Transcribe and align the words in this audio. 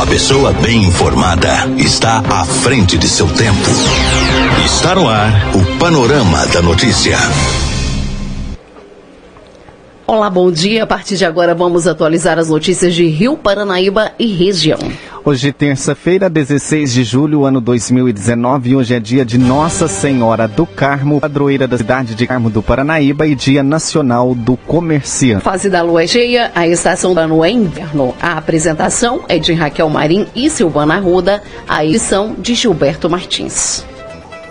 A 0.00 0.06
pessoa 0.06 0.50
bem 0.54 0.84
informada 0.84 1.68
está 1.76 2.20
à 2.20 2.42
frente 2.42 2.96
de 2.96 3.06
seu 3.06 3.28
tempo. 3.34 3.68
Está 4.64 4.94
no 4.94 5.06
ar 5.06 5.30
o 5.54 5.78
Panorama 5.78 6.46
da 6.46 6.62
Notícia. 6.62 7.18
Olá, 10.06 10.30
bom 10.30 10.50
dia. 10.50 10.84
A 10.84 10.86
partir 10.86 11.18
de 11.18 11.26
agora 11.26 11.54
vamos 11.54 11.86
atualizar 11.86 12.38
as 12.38 12.48
notícias 12.48 12.94
de 12.94 13.06
Rio, 13.08 13.36
Paranaíba 13.36 14.12
e 14.18 14.26
região. 14.26 14.78
Hoje, 15.22 15.52
terça-feira, 15.52 16.30
16 16.30 16.94
de 16.94 17.04
julho, 17.04 17.44
ano 17.44 17.60
2019, 17.60 18.76
hoje 18.76 18.94
é 18.94 18.98
dia 18.98 19.22
de 19.22 19.36
Nossa 19.36 19.86
Senhora 19.86 20.48
do 20.48 20.64
Carmo, 20.64 21.20
padroeira 21.20 21.68
da 21.68 21.76
cidade 21.76 22.14
de 22.14 22.26
Carmo 22.26 22.48
do 22.48 22.62
Paranaíba 22.62 23.26
e 23.26 23.34
Dia 23.34 23.62
Nacional 23.62 24.34
do 24.34 24.56
Comerciante. 24.56 25.44
Fase 25.44 25.68
da 25.68 25.82
lua 25.82 26.04
é 26.04 26.06
cheia, 26.06 26.50
a 26.54 26.66
estação 26.66 27.12
do 27.12 27.20
ano 27.20 27.44
é 27.44 27.50
inverno. 27.50 28.14
A 28.20 28.38
apresentação 28.38 29.20
é 29.28 29.38
de 29.38 29.52
Raquel 29.52 29.90
Marim 29.90 30.26
e 30.34 30.48
Silvana 30.48 30.98
Ruda, 30.98 31.42
a 31.68 31.84
edição 31.84 32.34
de 32.38 32.54
Gilberto 32.54 33.10
Martins. 33.10 33.84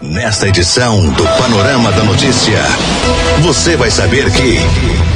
Nesta 0.02 0.48
edição 0.48 1.02
do 1.14 1.24
Panorama 1.24 1.92
da 1.92 2.04
Notícia, 2.04 2.60
você 3.42 3.76
vai 3.76 3.90
saber 3.90 4.32
que. 4.32 5.09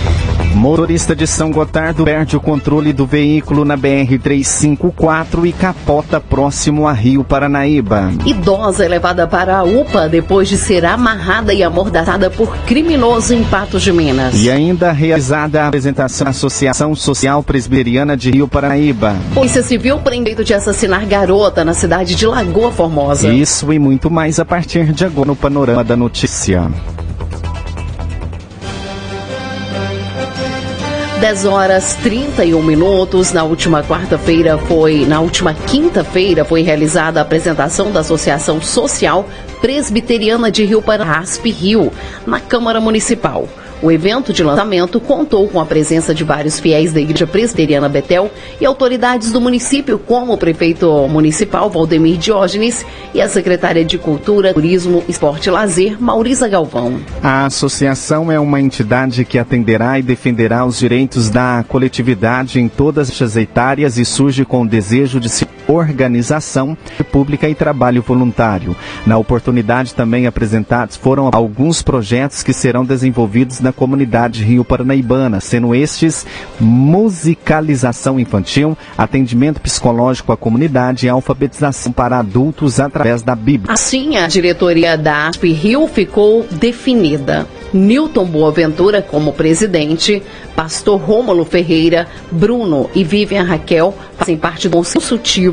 Motorista 0.64 1.14
de 1.14 1.28
São 1.28 1.52
Gotardo 1.52 2.06
perde 2.06 2.38
o 2.38 2.40
controle 2.40 2.94
do 2.94 3.06
veículo 3.06 3.66
na 3.66 3.78
BR-354 3.78 5.46
e 5.46 5.52
capota 5.52 6.22
próximo 6.22 6.88
a 6.88 6.94
Rio 6.94 7.22
Paranaíba. 7.22 8.14
Idosa 8.26 8.86
é 8.86 8.88
levada 8.88 9.28
para 9.28 9.58
a 9.58 9.64
UPA 9.64 10.08
depois 10.08 10.48
de 10.48 10.56
ser 10.56 10.86
amarrada 10.86 11.54
e 11.54 11.62
amordaçada 11.62 12.30
por 12.30 12.56
criminoso 12.60 13.34
em 13.34 13.44
Patos 13.44 13.84
de 13.84 13.92
Minas. 13.92 14.42
E 14.42 14.50
ainda 14.50 14.94
realizada 14.94 15.64
a 15.64 15.68
apresentação 15.68 16.24
da 16.24 16.32
Associação 16.32 16.96
Social 16.96 17.44
Presbiteriana 17.44 18.16
de 18.16 18.32
Rio 18.32 18.48
Paranaíba. 18.48 19.18
Polícia 19.34 19.64
Civil 19.64 20.00
prende 20.00 20.34
de 20.34 20.54
assassinar 20.54 21.06
garota 21.06 21.66
na 21.66 21.74
cidade 21.74 22.16
de 22.16 22.26
Lagoa 22.26 22.72
Formosa. 22.72 23.28
Isso 23.28 23.74
e 23.74 23.78
muito 23.78 24.10
mais 24.10 24.40
a 24.40 24.46
partir 24.46 24.94
de 24.94 25.04
agora 25.04 25.28
no 25.28 25.36
Panorama 25.36 25.84
da 25.84 25.98
Notícia. 25.98 26.72
10 31.24 31.46
horas 31.46 31.96
31 32.04 32.62
minutos. 32.62 33.32
Na 33.32 33.46
última 33.46 33.82
quarta-feira 33.82 34.58
foi, 34.58 35.06
na 35.06 35.22
última 35.22 35.54
quinta-feira 35.54 36.44
foi 36.44 36.64
realizada 36.64 37.22
a 37.22 37.24
apresentação 37.24 37.94
da 37.94 38.02
Associação 38.02 38.62
Social 38.62 39.26
Presbiteriana 39.62 40.52
de 40.52 40.66
Rio 40.66 40.82
Pará, 40.82 41.24
Rio, 41.46 41.94
na 42.28 42.42
Câmara 42.42 42.82
Municipal. 42.82 43.48
O 43.84 43.92
evento 43.92 44.32
de 44.32 44.42
lançamento 44.42 44.98
contou 44.98 45.46
com 45.50 45.60
a 45.60 45.66
presença 45.66 46.16
de 46.16 46.24
vários 46.24 46.58
fiéis 46.58 46.94
da 46.94 47.02
Igreja 47.02 47.28
Presbiteriana 47.28 47.90
Betel 47.90 48.32
e 48.62 48.66
autoridades 48.66 49.30
do 49.30 49.42
município, 49.42 50.00
como 50.00 50.32
o 50.32 50.38
prefeito 50.38 51.06
municipal 51.10 51.70
Valdemir 51.70 52.18
Diógenes 52.18 52.86
e 53.14 53.22
a 53.22 53.28
secretária 53.28 53.84
de 53.84 53.98
Cultura, 53.98 54.54
Turismo, 54.54 55.04
Esporte 55.10 55.48
e 55.48 55.52
Lazer, 55.52 56.02
Maurisa 56.02 56.48
Galvão. 56.48 56.98
A 57.22 57.46
associação 57.48 58.32
é 58.32 58.40
uma 58.40 58.62
entidade 58.62 59.26
que 59.26 59.38
atenderá 59.38 60.00
e 60.00 60.02
defenderá 60.02 60.66
os 60.66 60.80
direitos 60.80 61.30
da 61.30 61.66
coletividade 61.68 62.62
em 62.62 62.70
todas 62.70 63.22
as 63.22 63.36
etárias 63.36 63.98
e 63.98 64.06
surge 64.06 64.46
com 64.46 64.62
o 64.62 64.68
desejo 64.68 65.20
de 65.20 65.28
se 65.28 65.46
organização 65.68 66.78
pública 67.12 67.50
e 67.50 67.56
trabalho 67.56 68.02
voluntário. 68.02 68.76
Na 69.06 69.18
oportunidade 69.18 69.94
também 69.94 70.28
apresentados 70.28 70.96
foram 70.96 71.30
alguns 71.34 71.82
projetos 71.82 72.44
que 72.44 72.54
serão 72.54 72.86
desenvolvidos 72.86 73.60
na 73.60 73.72
comunidade 73.72 74.44
Rio 74.44 74.64
Paranaibana, 74.64 75.40
sendo 75.40 75.74
estes 75.76 76.26
musicalização 76.60 78.20
infantil, 78.20 78.78
atendimento 78.98 79.62
psicológico 79.62 80.32
à 80.32 80.38
comunidade 80.38 81.06
e 81.06 81.10
alfabetização 81.10 81.92
para 81.92 82.20
adultos 82.20 82.80
através 82.80 83.22
da 83.22 83.36
Bíblia. 83.36 83.74
Assim, 83.74 84.18
a 84.18 84.28
diretoria 84.28 84.98
da 84.98 85.28
ASP 85.28 85.52
Rio 85.52 85.88
ficou 85.88 86.46
definida. 86.52 87.48
Newton 87.74 88.26
Boaventura 88.26 89.02
como 89.02 89.34
presidente, 89.34 90.22
Pastor 90.56 91.00
Rômulo 91.00 91.44
Ferreira, 91.44 92.08
Bruno 92.32 92.90
e 92.94 93.04
Vivian 93.04 93.44
Raquel 93.44 93.94
fazem 94.16 94.38
parte 94.38 94.70
do 94.70 94.78
consultivo, 94.78 95.53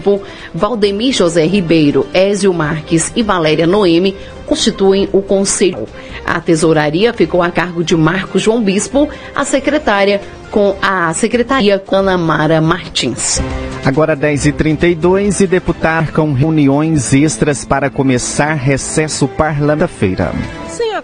Valdemir 0.54 1.12
José 1.12 1.44
Ribeiro, 1.44 2.06
Ézio 2.12 2.52
Marques 2.52 3.12
e 3.16 3.22
Valéria 3.22 3.66
Noemi 3.66 4.14
constituem 4.50 5.08
o 5.12 5.22
conselho. 5.22 5.86
A 6.26 6.40
tesouraria 6.40 7.12
ficou 7.12 7.40
a 7.40 7.52
cargo 7.52 7.84
de 7.84 7.96
Marcos 7.96 8.42
João 8.42 8.60
Bispo, 8.60 9.08
a 9.32 9.44
secretária 9.44 10.20
com 10.50 10.74
a 10.82 11.14
secretaria 11.14 11.80
Ana 11.92 12.18
Mara 12.18 12.60
Martins. 12.60 13.40
Agora 13.84 14.16
10h32 14.16 15.42
e 15.42 15.46
deputar 15.46 16.10
com 16.12 16.32
reuniões 16.32 17.14
extras 17.14 17.64
para 17.64 17.88
começar 17.88 18.54
recesso 18.54 19.28
parlamentar-feira 19.28 20.32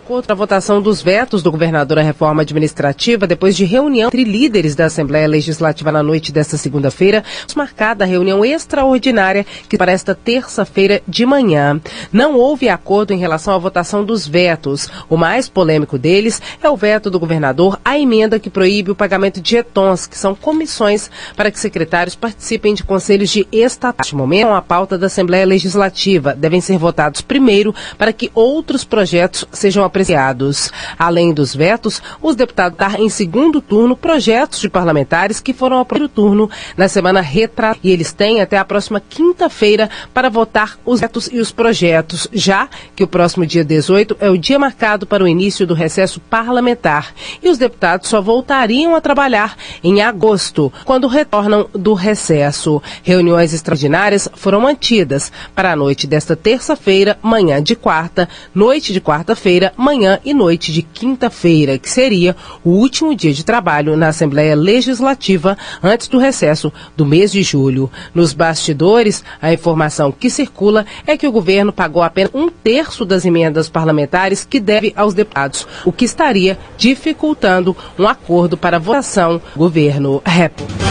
contra 0.07 0.33
a 0.33 0.37
votação 0.37 0.81
dos 0.81 1.03
vetos 1.03 1.43
do 1.43 1.51
governador 1.51 1.99
à 1.99 2.03
reforma 2.03 2.43
administrativa, 2.43 3.27
depois 3.27 3.57
de 3.57 3.65
reunião 3.65 4.07
entre 4.07 4.23
líderes 4.23 4.77
da 4.77 4.87
Assembleia 4.87 5.27
Legislativa 5.27 5.91
na 5.91 6.03
noite 6.03 6.31
desta 6.31 6.57
segunda-feira, 6.57 7.25
marcada 7.57 8.05
a 8.05 8.07
reunião 8.07 8.45
extraordinária 8.45 9.45
que 9.69 9.77
para 9.77 9.91
esta 9.91 10.15
terça-feira 10.15 11.03
de 11.09 11.27
manhã. 11.27 11.81
Não 12.13 12.37
houve 12.37 12.69
acordo 12.69 13.13
em 13.13 13.19
relação 13.19 13.36
à 13.39 13.59
votação 13.59 14.05
dos 14.05 14.27
vetos. 14.27 14.89
O 15.09 15.17
mais 15.17 15.49
polêmico 15.49 15.99
deles 15.99 16.41
é 16.63 16.71
o 16.71 16.77
veto 16.77 17.11
do 17.11 17.21
governador 17.21 17.79
à 17.85 17.99
emenda 17.99 18.39
que 18.39 18.49
proíbe 18.49 18.91
o 18.91 18.95
pagamento 18.95 19.41
de 19.41 19.51
jetons, 19.51 20.07
que 20.07 20.17
são 20.17 20.35
comissões 20.35 21.11
para 21.37 21.51
que 21.51 21.61
secretários 21.61 22.15
participem 22.15 22.75
de 22.75 22.83
conselhos 22.83 23.31
de 23.31 23.47
estatal. 23.53 23.97
Neste 23.99 24.17
momento, 24.17 24.49
a 24.49 24.63
pauta 24.63 24.97
da 24.97 25.07
Assembleia 25.07 25.45
Legislativa 25.45 26.35
devem 26.35 26.61
ser 26.61 26.79
votados 26.79 27.21
primeiro 27.21 27.75
para 27.99 28.13
que 28.13 28.31
outros 28.35 28.85
projetos 28.85 29.45
sejam 29.53 29.85
apreciados. 29.85 30.71
Além 30.99 31.35
dos 31.35 31.55
vetos, 31.55 32.01
os 32.23 32.37
deputados 32.37 32.79
dar 32.79 33.01
em 33.01 33.09
segundo 33.09 33.61
turno 33.61 33.97
projetos 33.97 34.61
de 34.61 34.69
parlamentares 34.69 35.41
que 35.41 35.53
foram 35.53 35.79
ao 35.79 35.85
primeiro 35.85 36.09
turno 36.09 36.51
na 36.77 36.89
semana 36.89 37.21
retratada. 37.21 37.79
E 37.83 37.91
eles 37.91 38.13
têm 38.13 38.41
até 38.41 38.57
a 38.59 38.65
próxima 38.65 39.01
quinta-feira 39.01 39.91
para 40.13 40.29
votar 40.29 40.79
os 40.85 41.01
vetos 41.01 41.29
e 41.33 41.39
os 41.39 41.51
projetos, 41.51 42.29
já 42.33 42.69
que 42.95 43.03
o 43.03 43.07
próximo 43.07 43.26
dia 43.47 43.65
18 43.65 44.17
é 44.21 44.31
o 44.31 44.37
dia 44.37 44.59
marcado 44.59 45.07
para 45.07 45.25
o 45.25 45.29
início 45.29 45.67
do 45.67 45.75
recesso 45.75 46.21
parlamentar. 46.21 47.15
E 47.43 47.49
os 47.49 47.59
deputados 47.59 48.09
só 48.09 48.21
voltariam 48.21 48.95
a 48.95 49.01
trabalhar 49.01 49.57
em 49.83 50.03
agosto, 50.03 50.73
quando 50.85 51.09
retornam 51.09 51.69
do 51.73 51.95
recesso. 51.95 52.83
Reuniões 53.03 53.53
extraordinárias 53.53 54.29
foram 54.35 54.61
mantidas 54.61 55.33
para 55.55 55.73
a 55.73 55.77
noite 55.77 56.07
desta 56.07 56.37
terça-feira, 56.37 57.19
manhã 57.23 57.63
de 57.63 57.75
quarta, 57.75 58.29
noite 58.55 58.93
de 58.93 59.01
quarta-feira, 59.01 59.73
manhã 59.77 60.21
e 60.25 60.35
noite 60.35 60.73
de 60.73 60.83
quinta-feira, 60.83 61.79
que 61.79 61.89
seria 61.89 62.37
o 62.63 62.71
último 62.71 63.15
dia 63.15 63.33
de 63.33 63.45
trabalho 63.45 63.97
na 63.97 64.09
Assembleia 64.09 64.55
Legislativa 64.55 65.57
antes 65.83 66.09
do 66.09 66.19
recesso 66.19 66.73
do 66.97 67.07
mês 67.07 67.33
de 67.33 67.43
julho. 67.43 67.91
Nos 68.15 68.33
bastidores, 68.33 69.25
a 69.41 69.53
informação 69.53 70.13
que 70.13 70.29
circula 70.29 70.85
é 71.07 71.17
que 71.17 71.27
o 71.27 71.33
governo 71.33 71.73
pagou 71.73 72.03
apenas 72.03 72.31
um 72.35 72.51
terço 72.51 73.06
das 73.07 73.25
emendas 73.25 73.69
parlamentares 73.69 74.45
que 74.45 74.61
deve 74.61 74.93
aos 74.97 75.15
deputados, 75.15 75.67
o 75.85 75.93
que 75.93 76.05
estaria 76.05 76.59
dificultando 76.77 77.77
um 77.99 78.07
acordo 78.07 78.57
para 78.57 78.79
votação 78.79 79.41
governo 79.57 80.21
República. 80.25 80.87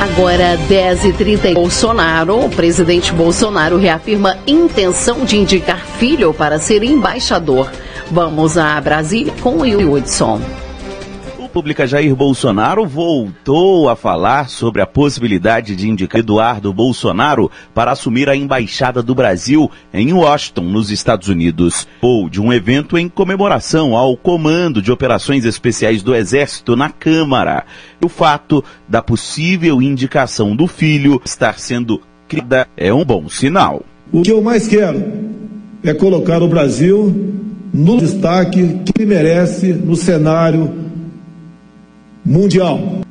Agora, 0.00 0.56
10h30, 0.68 1.52
Bolsonaro, 1.52 2.46
o 2.46 2.48
presidente 2.48 3.12
Bolsonaro 3.12 3.76
reafirma 3.76 4.38
intenção 4.46 5.26
de 5.26 5.36
indicar 5.36 5.84
filho 5.98 6.32
para 6.32 6.58
ser 6.58 6.82
embaixador. 6.82 7.70
Vamos 8.10 8.56
a 8.56 8.80
Brasília 8.80 9.34
com 9.42 9.56
o 9.56 9.92
Hudson. 9.92 10.40
República 11.56 11.86
Jair 11.86 12.14
Bolsonaro 12.14 12.84
voltou 12.84 13.88
a 13.88 13.96
falar 13.96 14.50
sobre 14.50 14.82
a 14.82 14.86
possibilidade 14.86 15.74
de 15.74 15.88
indicar 15.88 16.20
Eduardo 16.20 16.70
Bolsonaro 16.70 17.50
para 17.72 17.92
assumir 17.92 18.28
a 18.28 18.36
embaixada 18.36 19.02
do 19.02 19.14
Brasil 19.14 19.70
em 19.90 20.12
Washington, 20.12 20.64
nos 20.64 20.90
Estados 20.90 21.28
Unidos, 21.28 21.88
ou 22.02 22.28
de 22.28 22.42
um 22.42 22.52
evento 22.52 22.98
em 22.98 23.08
comemoração 23.08 23.96
ao 23.96 24.18
Comando 24.18 24.82
de 24.82 24.92
Operações 24.92 25.46
Especiais 25.46 26.02
do 26.02 26.14
Exército 26.14 26.76
na 26.76 26.90
Câmara. 26.90 27.64
O 28.04 28.08
fato 28.10 28.62
da 28.86 29.00
possível 29.00 29.80
indicação 29.80 30.54
do 30.54 30.66
filho 30.66 31.22
estar 31.24 31.58
sendo 31.58 32.02
criada 32.28 32.68
é 32.76 32.92
um 32.92 33.02
bom 33.02 33.30
sinal. 33.30 33.82
O 34.12 34.20
que 34.20 34.30
eu 34.30 34.42
mais 34.42 34.68
quero 34.68 35.02
é 35.82 35.94
colocar 35.94 36.42
o 36.42 36.48
Brasil 36.48 37.32
no 37.72 37.96
destaque 37.96 38.82
que 38.94 39.06
merece 39.06 39.72
no 39.72 39.96
cenário 39.96 40.84
mundial. 42.26 43.02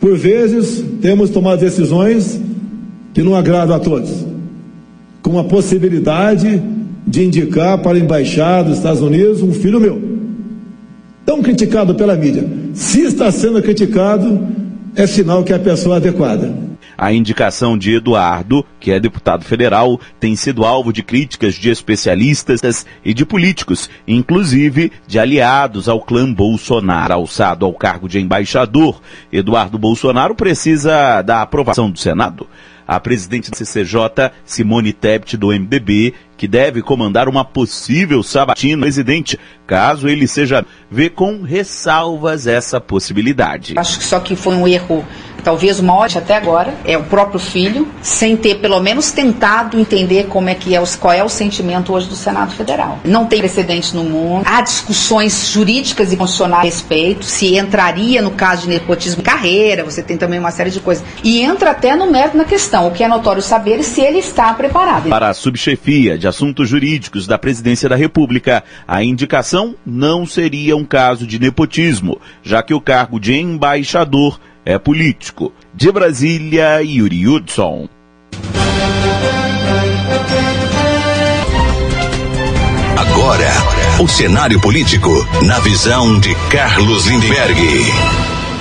Por 0.00 0.18
vezes, 0.18 0.84
temos 1.00 1.30
tomado 1.30 1.60
decisões 1.60 2.40
que 3.14 3.22
não 3.22 3.36
agradam 3.36 3.76
a 3.76 3.78
todos, 3.78 4.26
com 5.22 5.38
a 5.38 5.44
possibilidade 5.44 6.60
de 7.06 7.24
indicar 7.24 7.78
para 7.78 7.96
a 7.96 8.00
embaixada 8.00 8.68
dos 8.68 8.78
Estados 8.78 9.00
Unidos 9.00 9.42
um 9.42 9.52
filho 9.52 9.80
meu, 9.80 10.00
tão 11.24 11.40
criticado 11.40 11.94
pela 11.94 12.16
mídia. 12.16 12.46
Se 12.74 13.02
está 13.02 13.30
sendo 13.30 13.62
criticado, 13.62 14.40
é 14.96 15.06
sinal 15.06 15.44
que 15.44 15.52
é 15.52 15.56
a 15.56 15.60
pessoa 15.60 15.96
adequada. 15.96 16.69
A 17.00 17.14
indicação 17.14 17.78
de 17.78 17.94
Eduardo, 17.94 18.62
que 18.78 18.92
é 18.92 19.00
deputado 19.00 19.42
federal, 19.42 19.98
tem 20.20 20.36
sido 20.36 20.66
alvo 20.66 20.92
de 20.92 21.02
críticas 21.02 21.54
de 21.54 21.70
especialistas 21.70 22.84
e 23.02 23.14
de 23.14 23.24
políticos, 23.24 23.88
inclusive 24.06 24.92
de 25.06 25.18
aliados 25.18 25.88
ao 25.88 26.02
clã 26.02 26.30
Bolsonaro. 26.30 27.14
Alçado 27.14 27.64
ao 27.64 27.72
cargo 27.72 28.06
de 28.06 28.20
embaixador, 28.20 29.00
Eduardo 29.32 29.78
Bolsonaro 29.78 30.34
precisa 30.34 31.22
da 31.22 31.40
aprovação 31.40 31.90
do 31.90 31.98
Senado 31.98 32.46
a 32.90 32.98
presidente 32.98 33.52
da 33.52 33.56
CCJ, 33.56 34.32
Simone 34.44 34.92
Tebet, 34.92 35.36
do 35.36 35.52
MDB, 35.52 36.12
que 36.40 36.48
deve 36.48 36.80
comandar 36.80 37.28
uma 37.28 37.44
possível 37.44 38.22
sabatina 38.22 38.80
presidente, 38.80 39.38
caso 39.66 40.08
ele 40.08 40.26
seja 40.26 40.64
vê 40.90 41.10
com 41.10 41.42
ressalvas 41.42 42.46
essa 42.46 42.80
possibilidade. 42.80 43.74
Acho 43.76 43.98
que 43.98 44.04
só 44.04 44.18
que 44.20 44.34
foi 44.34 44.54
um 44.54 44.66
erro 44.66 45.04
talvez 45.40 45.80
o 45.80 45.84
maior 45.84 46.08
até 46.14 46.36
agora, 46.36 46.74
é 46.84 46.96
o 46.96 47.04
próprio 47.04 47.38
filho, 47.38 47.88
sem 48.02 48.36
ter 48.36 48.56
pelo 48.56 48.80
menos 48.80 49.10
tentado 49.10 49.78
entender 49.78 50.26
como 50.26 50.48
é 50.48 50.54
que 50.54 50.74
é, 50.74 50.82
qual 50.98 51.12
é 51.12 51.22
o 51.22 51.28
sentimento 51.28 51.92
hoje 51.92 52.08
do 52.08 52.16
Senado 52.16 52.52
Federal. 52.52 52.98
Não 53.04 53.26
tem 53.26 53.40
precedentes 53.40 53.92
no 53.92 54.04
mundo, 54.04 54.44
há 54.46 54.60
discussões 54.60 55.48
jurídicas 55.48 56.12
e 56.12 56.16
constitucionais 56.16 56.60
a 56.60 56.64
respeito, 56.64 57.24
se 57.24 57.56
entraria 57.56 58.22
no 58.22 58.32
caso 58.32 58.62
de 58.62 58.68
nepotismo 58.68 59.22
carreira, 59.22 59.84
você 59.84 60.02
tem 60.02 60.16
também 60.16 60.38
uma 60.38 60.50
série 60.50 60.70
de 60.70 60.80
coisas. 60.80 61.04
E 61.22 61.40
entra 61.40 61.70
até 61.70 61.94
no 61.94 62.10
mérito 62.10 62.36
na 62.36 62.44
questão, 62.44 62.88
o 62.88 62.90
que 62.90 63.02
é 63.02 63.08
notório 63.08 63.42
saber 63.42 63.82
se 63.82 64.00
ele 64.00 64.18
está 64.18 64.52
preparado. 64.54 65.08
Para 65.08 65.28
a 65.28 65.34
subchefia 65.34 66.18
de 66.18 66.26
assuntos 66.30 66.68
jurídicos 66.68 67.26
da 67.26 67.36
Presidência 67.36 67.88
da 67.88 67.96
República, 67.96 68.62
a 68.86 69.02
indicação 69.02 69.74
não 69.84 70.24
seria 70.24 70.76
um 70.76 70.84
caso 70.84 71.26
de 71.26 71.38
nepotismo, 71.38 72.20
já 72.42 72.62
que 72.62 72.72
o 72.72 72.80
cargo 72.80 73.18
de 73.18 73.34
embaixador 73.34 74.40
é 74.64 74.78
político. 74.78 75.52
De 75.74 75.90
Brasília, 75.90 76.80
Yuri 76.82 77.26
Hudson. 77.26 77.88
Agora, 82.96 83.50
o 84.00 84.08
cenário 84.08 84.60
político 84.60 85.10
na 85.44 85.58
visão 85.58 86.20
de 86.20 86.34
Carlos 86.50 87.06
Lindbergh. 87.06 87.58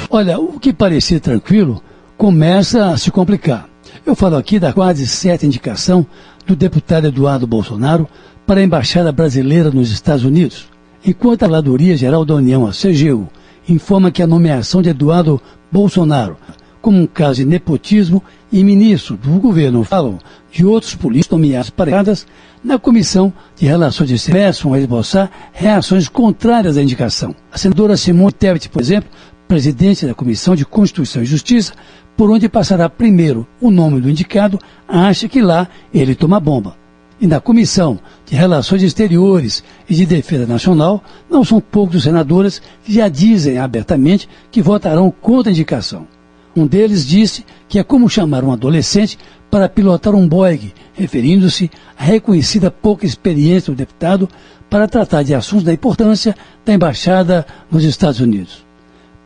Olha, 0.10 0.40
o 0.40 0.60
que 0.60 0.74
parecia 0.74 1.20
tranquilo 1.20 1.84
começa 2.18 2.88
a 2.88 2.98
se 2.98 3.12
complicar. 3.12 3.69
Eu 4.10 4.16
falo 4.16 4.38
aqui 4.38 4.58
da 4.58 4.74
quase 4.74 5.06
certa 5.06 5.46
indicação 5.46 6.04
do 6.44 6.56
deputado 6.56 7.06
Eduardo 7.06 7.46
Bolsonaro 7.46 8.08
para 8.44 8.60
a 8.60 8.64
Embaixada 8.64 9.12
Brasileira 9.12 9.70
nos 9.70 9.92
Estados 9.92 10.26
Unidos. 10.26 10.68
Enquanto 11.06 11.44
a 11.44 11.48
Ladoria 11.48 11.96
Geral 11.96 12.26
da 12.26 12.34
União, 12.34 12.66
a 12.66 12.72
CGU, 12.72 13.30
informa 13.68 14.10
que 14.10 14.24
a 14.24 14.26
nomeação 14.26 14.82
de 14.82 14.90
Eduardo 14.90 15.40
Bolsonaro 15.72 16.38
como 16.82 16.98
um 16.98 17.06
caso 17.06 17.36
de 17.36 17.46
nepotismo 17.46 18.24
e 18.52 18.64
ministros 18.64 19.20
do 19.20 19.40
governo 19.40 19.84
falam 19.84 20.18
de 20.52 20.66
outros 20.66 20.96
políticos 20.96 21.38
nomeados 21.38 21.70
paradas 21.70 22.26
na 22.64 22.80
Comissão 22.80 23.32
de 23.56 23.68
Relações 23.68 24.10
Externas 24.10 24.60
vão 24.60 24.76
esboçar 24.76 25.30
reações 25.54 26.08
contrárias 26.08 26.78
à 26.78 26.82
indicação. 26.82 27.36
A 27.52 27.58
senadora 27.58 27.96
Simone 27.96 28.32
Tebet, 28.32 28.70
por 28.70 28.82
exemplo, 28.82 29.10
presidente 29.48 30.06
da 30.06 30.14
Comissão 30.14 30.56
de 30.56 30.66
Constituição 30.66 31.22
e 31.22 31.26
Justiça, 31.26 31.74
por 32.20 32.30
onde 32.30 32.50
passará 32.50 32.90
primeiro 32.90 33.48
o 33.62 33.72
nome 33.72 34.02
do 34.02 34.10
indicado, 34.10 34.60
acha 34.86 35.30
que 35.30 35.42
lá 35.42 35.70
ele 35.94 36.14
toma 36.14 36.38
bomba 36.38 36.76
e 37.22 37.26
na 37.26 37.40
Comissão 37.40 37.98
de 38.26 38.36
Relações 38.36 38.84
Exteriores 38.84 39.64
e 39.90 39.96
de 39.96 40.06
Defesa 40.06 40.46
Nacional, 40.46 41.02
não 41.30 41.46
são 41.46 41.62
poucos 41.62 41.96
os 41.96 42.04
senadores 42.04 42.62
que 42.84 42.94
já 42.94 43.08
dizem 43.08 43.58
abertamente 43.58 44.28
que 44.52 44.62
votarão 44.62 45.10
contra 45.10 45.50
a 45.50 45.54
indicação. 45.54 46.06
Um 46.54 46.68
deles 46.68 47.08
disse 47.08 47.46
que 47.70 47.80
é 47.80 47.84
como 47.84 48.10
chamar 48.10 48.44
um 48.44 48.52
adolescente 48.52 49.18
para 49.50 49.70
pilotar 49.70 50.14
um 50.14 50.28
Boeing, 50.28 50.74
referindo-se 50.96 51.72
à 51.98 52.04
reconhecida 52.04 52.70
pouca 52.70 53.06
experiência 53.06 53.72
do 53.72 53.78
deputado 53.78 54.28
para 54.70 54.90
tratar 54.90 55.24
de 55.24 55.34
assuntos 55.34 55.64
da 55.64 55.72
importância 55.72 56.36
da 56.66 56.74
embaixada 56.74 57.46
nos 57.72 57.86
Estados 57.86 58.20
Unidos. 58.20 58.69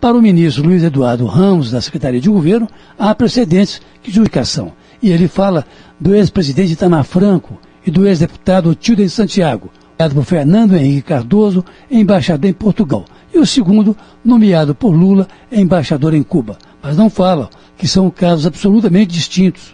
Para 0.03 0.17
o 0.17 0.21
ministro 0.21 0.65
Luiz 0.65 0.83
Eduardo 0.83 1.25
Ramos, 1.25 1.71
da 1.71 1.79
Secretaria 1.79 2.19
de 2.19 2.27
Governo, 2.27 2.67
há 2.99 3.15
precedentes 3.15 3.81
de 4.01 4.11
justificação. 4.11 4.73
E 5.01 5.09
ele 5.09 5.29
fala 5.29 5.65
do 5.97 6.13
ex-presidente 6.13 6.73
Itamar 6.73 7.05
Franco, 7.05 7.57
e 7.87 7.89
do 7.89 8.05
ex-deputado 8.05 8.75
Tilden 8.75 9.07
Santiago, 9.07 9.71
nomeado 9.97 10.13
por 10.13 10.25
Fernando 10.25 10.75
Henrique 10.75 11.03
Cardoso, 11.03 11.63
embaixador 11.89 12.49
em 12.49 12.53
Portugal, 12.53 13.05
e 13.33 13.39
o 13.39 13.45
segundo, 13.45 13.95
nomeado 14.25 14.75
por 14.75 14.93
Lula, 14.93 15.25
embaixador 15.49 16.13
em 16.13 16.21
Cuba. 16.21 16.57
Mas 16.81 16.97
não 16.97 17.09
falam 17.09 17.47
que 17.77 17.87
são 17.87 18.09
casos 18.09 18.45
absolutamente 18.45 19.13
distintos. 19.13 19.73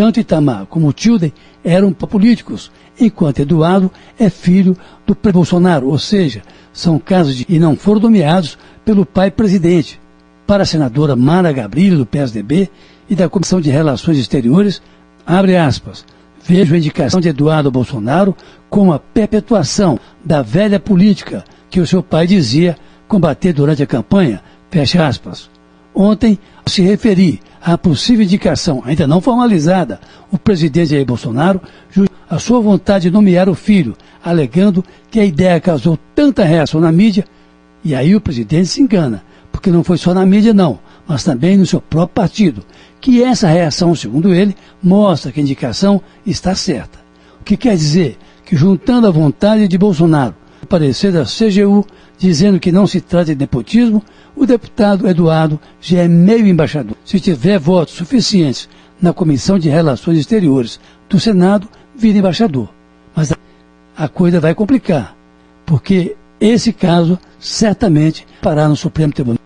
Tanto 0.00 0.18
Itamar 0.18 0.64
como 0.64 0.94
Tilden 0.94 1.30
eram 1.62 1.92
políticos, 1.92 2.72
enquanto 2.98 3.40
Eduardo 3.40 3.90
é 4.18 4.30
filho 4.30 4.74
do 5.06 5.14
pré-Bolsonaro, 5.14 5.88
ou 5.88 5.98
seja, 5.98 6.40
são 6.72 6.98
casos 6.98 7.36
de, 7.36 7.46
e 7.46 7.58
não 7.58 7.76
foram 7.76 8.00
nomeados 8.00 8.56
pelo 8.82 9.04
pai 9.04 9.30
presidente. 9.30 10.00
Para 10.46 10.62
a 10.62 10.66
senadora 10.66 11.14
Mara 11.14 11.52
Gabrilho, 11.52 11.98
do 11.98 12.06
PSDB, 12.06 12.70
e 13.10 13.14
da 13.14 13.28
Comissão 13.28 13.60
de 13.60 13.68
Relações 13.68 14.16
Exteriores, 14.16 14.80
abre 15.26 15.54
aspas, 15.58 16.02
Vejo 16.42 16.74
a 16.74 16.78
indicação 16.78 17.20
de 17.20 17.28
Eduardo 17.28 17.70
Bolsonaro 17.70 18.34
como 18.70 18.94
a 18.94 18.98
perpetuação 18.98 20.00
da 20.24 20.40
velha 20.40 20.80
política 20.80 21.44
que 21.68 21.78
o 21.78 21.86
seu 21.86 22.02
pai 22.02 22.26
dizia 22.26 22.74
combater 23.06 23.52
durante 23.52 23.82
a 23.82 23.86
campanha. 23.86 24.40
Fecha 24.70 25.06
aspas. 25.06 25.50
Ontem, 25.94 26.38
se 26.70 26.82
referir 26.82 27.40
à 27.60 27.76
possível 27.76 28.24
indicação, 28.24 28.82
ainda 28.86 29.06
não 29.06 29.20
formalizada, 29.20 30.00
o 30.30 30.38
presidente 30.38 30.90
Jair 30.90 31.04
Bolsonaro 31.04 31.60
a 32.30 32.38
sua 32.38 32.60
vontade 32.60 33.08
de 33.08 33.10
nomear 33.10 33.48
o 33.48 33.56
filho, 33.56 33.96
alegando 34.24 34.84
que 35.10 35.18
a 35.18 35.24
ideia 35.24 35.60
causou 35.60 35.98
tanta 36.14 36.44
reação 36.44 36.80
na 36.80 36.92
mídia, 36.92 37.24
e 37.82 37.92
aí 37.92 38.14
o 38.14 38.20
presidente 38.20 38.66
se 38.66 38.80
engana, 38.80 39.24
porque 39.50 39.68
não 39.68 39.82
foi 39.82 39.98
só 39.98 40.14
na 40.14 40.24
mídia 40.24 40.54
não, 40.54 40.78
mas 41.08 41.24
também 41.24 41.56
no 41.56 41.66
seu 41.66 41.80
próprio 41.80 42.14
partido, 42.14 42.64
que 43.00 43.20
essa 43.20 43.48
reação, 43.48 43.96
segundo 43.96 44.32
ele, 44.32 44.54
mostra 44.80 45.32
que 45.32 45.40
a 45.40 45.42
indicação 45.42 46.00
está 46.24 46.54
certa. 46.54 47.00
O 47.40 47.44
que 47.44 47.56
quer 47.56 47.74
dizer 47.74 48.16
que, 48.44 48.54
juntando 48.54 49.08
a 49.08 49.10
vontade 49.10 49.66
de 49.66 49.76
Bolsonaro, 49.76 50.36
parecer 50.70 51.10
da 51.10 51.24
CGU, 51.24 51.84
dizendo 52.16 52.60
que 52.60 52.70
não 52.70 52.86
se 52.86 53.00
trata 53.00 53.34
de 53.34 53.40
nepotismo, 53.40 54.02
o 54.36 54.46
deputado 54.46 55.08
Eduardo 55.08 55.58
já 55.80 56.02
é 56.02 56.08
meio 56.08 56.46
embaixador. 56.46 56.96
Se 57.04 57.18
tiver 57.18 57.58
votos 57.58 57.94
suficientes 57.94 58.68
na 59.02 59.12
Comissão 59.12 59.58
de 59.58 59.68
Relações 59.68 60.16
Exteriores 60.16 60.78
do 61.08 61.18
Senado, 61.18 61.68
vira 61.94 62.18
embaixador. 62.18 62.72
Mas 63.14 63.32
a 63.96 64.08
coisa 64.08 64.38
vai 64.38 64.54
complicar, 64.54 65.16
porque 65.66 66.16
esse 66.40 66.72
caso 66.72 67.18
certamente 67.40 68.24
parar 68.40 68.68
no 68.68 68.76
Supremo 68.76 69.12
Tribunal. 69.12 69.39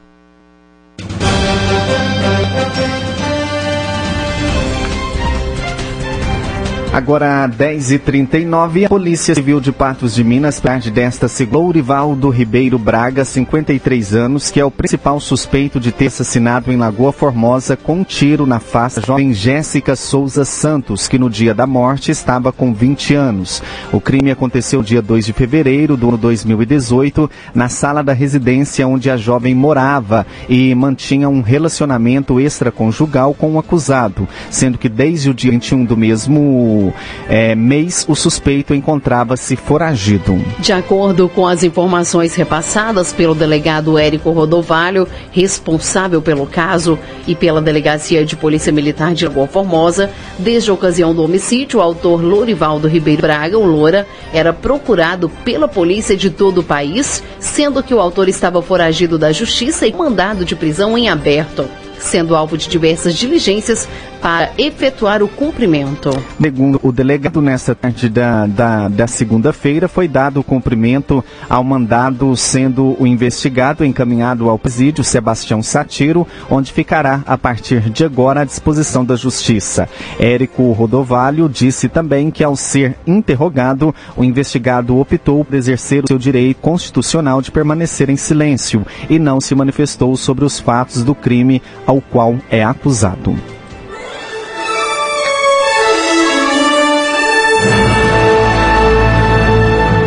Agora, 7.04 7.46
10h39, 7.46 8.87
a 8.87 8.88
Polícia 8.88 9.34
Civil 9.34 9.61
de 9.61 9.70
Patos 9.70 10.14
de 10.14 10.25
Minas 10.25 10.58
perde 10.58 10.90
desta 10.90 11.28
segunda 11.28 11.58
Lourivaldo 11.58 12.30
Ribeiro 12.30 12.78
Braga, 12.78 13.26
53 13.26 14.14
anos, 14.14 14.50
que 14.50 14.58
é 14.58 14.64
o 14.64 14.70
principal 14.70 15.20
suspeito 15.20 15.78
de 15.78 15.92
ter 15.92 16.06
assassinado 16.06 16.73
em 16.73 16.78
Lagoa 16.78 17.12
Formosa 17.12 17.76
com 17.76 17.96
um 17.96 18.04
tiro 18.04 18.46
na 18.46 18.58
face 18.58 19.00
a 19.00 19.02
jovem 19.02 19.34
Jéssica 19.34 19.94
Souza 19.94 20.46
Santos, 20.46 21.06
que 21.06 21.18
no 21.18 21.28
dia 21.28 21.52
da 21.52 21.66
morte 21.66 22.11
estava 22.11 22.50
com 22.50 22.73
20 22.73 23.14
anos. 23.14 23.62
O 23.92 24.00
crime 24.00 24.30
aconteceu 24.30 24.82
dia 24.82 25.02
2 25.02 25.26
de 25.26 25.34
fevereiro 25.34 25.99
do 25.99 26.08
ano 26.08 26.16
2018, 26.16 27.30
na 27.54 27.68
sala 27.68 28.02
da 28.02 28.14
residência 28.14 28.88
onde 28.88 29.11
a 29.11 29.18
jovem 29.18 29.54
morava 29.54 30.26
e 30.49 30.75
mantinha 30.75 31.28
um 31.28 31.42
relacionamento 31.42 32.40
extraconjugal 32.40 33.34
com 33.34 33.52
o 33.52 33.58
acusado, 33.58 34.26
sendo 34.50 34.78
que 34.78 34.88
desde 34.88 35.28
o 35.28 35.34
dia 35.34 35.50
21 35.50 35.84
do 35.84 35.99
mesmo 35.99 36.93
é, 37.28 37.54
mês, 37.54 38.04
o 38.08 38.14
suspeito 38.14 38.74
encontrava-se 38.74 39.56
foragido. 39.56 40.42
De 40.58 40.72
acordo 40.72 41.28
com 41.28 41.46
as 41.46 41.62
informações 41.62 42.34
repassadas 42.34 43.12
pelo 43.12 43.34
delegado 43.34 43.98
Érico 43.98 44.30
Rodovalho, 44.30 45.08
responsável 45.32 46.20
pelo 46.20 46.46
caso, 46.46 46.98
e 47.26 47.34
pela 47.34 47.60
Delegacia 47.60 48.24
de 48.24 48.36
Polícia 48.36 48.72
Militar 48.72 49.14
de 49.14 49.26
Lagoa 49.26 49.46
Formosa, 49.46 50.10
desde 50.38 50.70
a 50.70 50.74
ocasião 50.74 51.14
do 51.14 51.22
homicídio, 51.22 51.78
o 51.78 51.82
autor 51.82 52.22
Lorivaldo 52.22 52.88
Ribeiro 52.88 53.22
Braga, 53.22 53.58
o 53.58 53.64
Loura, 53.64 54.06
era 54.32 54.52
procurado 54.52 55.28
pela 55.44 55.68
polícia 55.68 56.16
de 56.16 56.30
todo 56.30 56.58
o 56.58 56.64
país, 56.64 57.22
sendo 57.38 57.82
que 57.82 57.94
o 57.94 58.00
autor 58.00 58.28
estava 58.28 58.60
foragido 58.60 59.18
da 59.18 59.32
justiça 59.32 59.86
e 59.86 59.92
mandado 59.92 60.44
de 60.44 60.54
prisão 60.54 60.96
em 60.96 61.08
aberto. 61.08 61.68
Sendo 62.04 62.37
alvo 62.37 62.56
de 62.56 62.68
diversas 62.68 63.14
diligências 63.14 63.88
para 64.20 64.52
efetuar 64.56 65.23
o 65.23 65.28
cumprimento. 65.28 66.11
Segundo 66.40 66.80
o 66.82 66.90
delegado, 66.90 67.42
nesta 67.42 67.75
tarde 67.75 68.08
da, 68.08 68.46
da, 68.46 68.88
da 68.88 69.06
segunda-feira, 69.06 69.87
foi 69.87 70.08
dado 70.08 70.40
o 70.40 70.44
cumprimento 70.44 71.23
ao 71.49 71.62
mandado, 71.62 72.34
sendo 72.34 72.96
o 72.99 73.06
investigado 73.06 73.84
encaminhado 73.84 74.49
ao 74.49 74.58
presídio 74.58 75.04
Sebastião 75.04 75.62
Satiro, 75.62 76.26
onde 76.49 76.73
ficará 76.73 77.23
a 77.26 77.37
partir 77.37 77.90
de 77.90 78.02
agora 78.02 78.40
à 78.40 78.44
disposição 78.44 79.04
da 79.04 79.14
Justiça. 79.14 79.88
Érico 80.18 80.73
Rodovalho 80.73 81.46
disse 81.46 81.88
também 81.88 82.30
que, 82.30 82.42
ao 82.42 82.56
ser 82.56 82.96
interrogado, 83.06 83.94
o 84.16 84.25
investigado 84.25 84.99
optou 84.99 85.44
por 85.44 85.54
exercer 85.54 86.04
o 86.04 86.08
seu 86.08 86.18
direito 86.18 86.61
constitucional 86.62 87.42
de 87.42 87.50
permanecer 87.50 88.08
em 88.08 88.16
silêncio 88.16 88.87
e 89.11 89.18
não 89.18 89.38
se 89.38 89.54
manifestou 89.54 90.16
sobre 90.16 90.46
os 90.46 90.58
fatos 90.58 91.04
do 91.04 91.14
crime 91.14 91.61
ao 91.87 91.93
qual 92.00 92.36
é 92.50 92.62
acusado. 92.64 93.36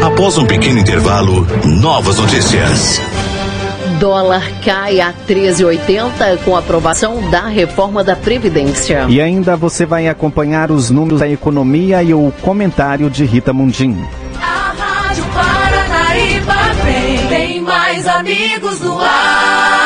Após 0.03 0.37
um 0.37 0.45
pequeno 0.45 0.79
intervalo, 0.79 1.45
novas 1.63 2.17
notícias. 2.17 2.99
Dólar 3.99 4.43
cai 4.63 4.99
a 4.99 5.13
13,80 5.27 6.39
com 6.43 6.55
aprovação 6.55 7.29
da 7.29 7.47
reforma 7.47 8.03
da 8.03 8.15
Previdência. 8.15 9.05
E 9.09 9.21
ainda 9.21 9.55
você 9.55 9.85
vai 9.85 10.07
acompanhar 10.07 10.71
os 10.71 10.89
números 10.89 11.19
da 11.19 11.29
economia 11.29 12.03
e 12.03 12.13
o 12.13 12.31
comentário 12.41 13.09
de 13.09 13.25
Rita 13.25 13.53
Mundim. 13.53 13.97
A 14.41 14.73
Rádio 14.77 15.25
Paranaíba 15.25 16.55
vem, 16.83 17.27
tem 17.27 17.61
mais 17.61 18.07
amigos 18.07 18.79
no 18.81 18.99
ar. 18.99 19.76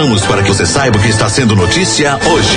Retomamos 0.00 0.24
para 0.24 0.42
que 0.42 0.48
você 0.48 0.64
saiba 0.64 0.96
o 0.96 1.02
que 1.02 1.08
está 1.08 1.28
sendo 1.28 1.54
notícia 1.54 2.18
hoje. 2.26 2.56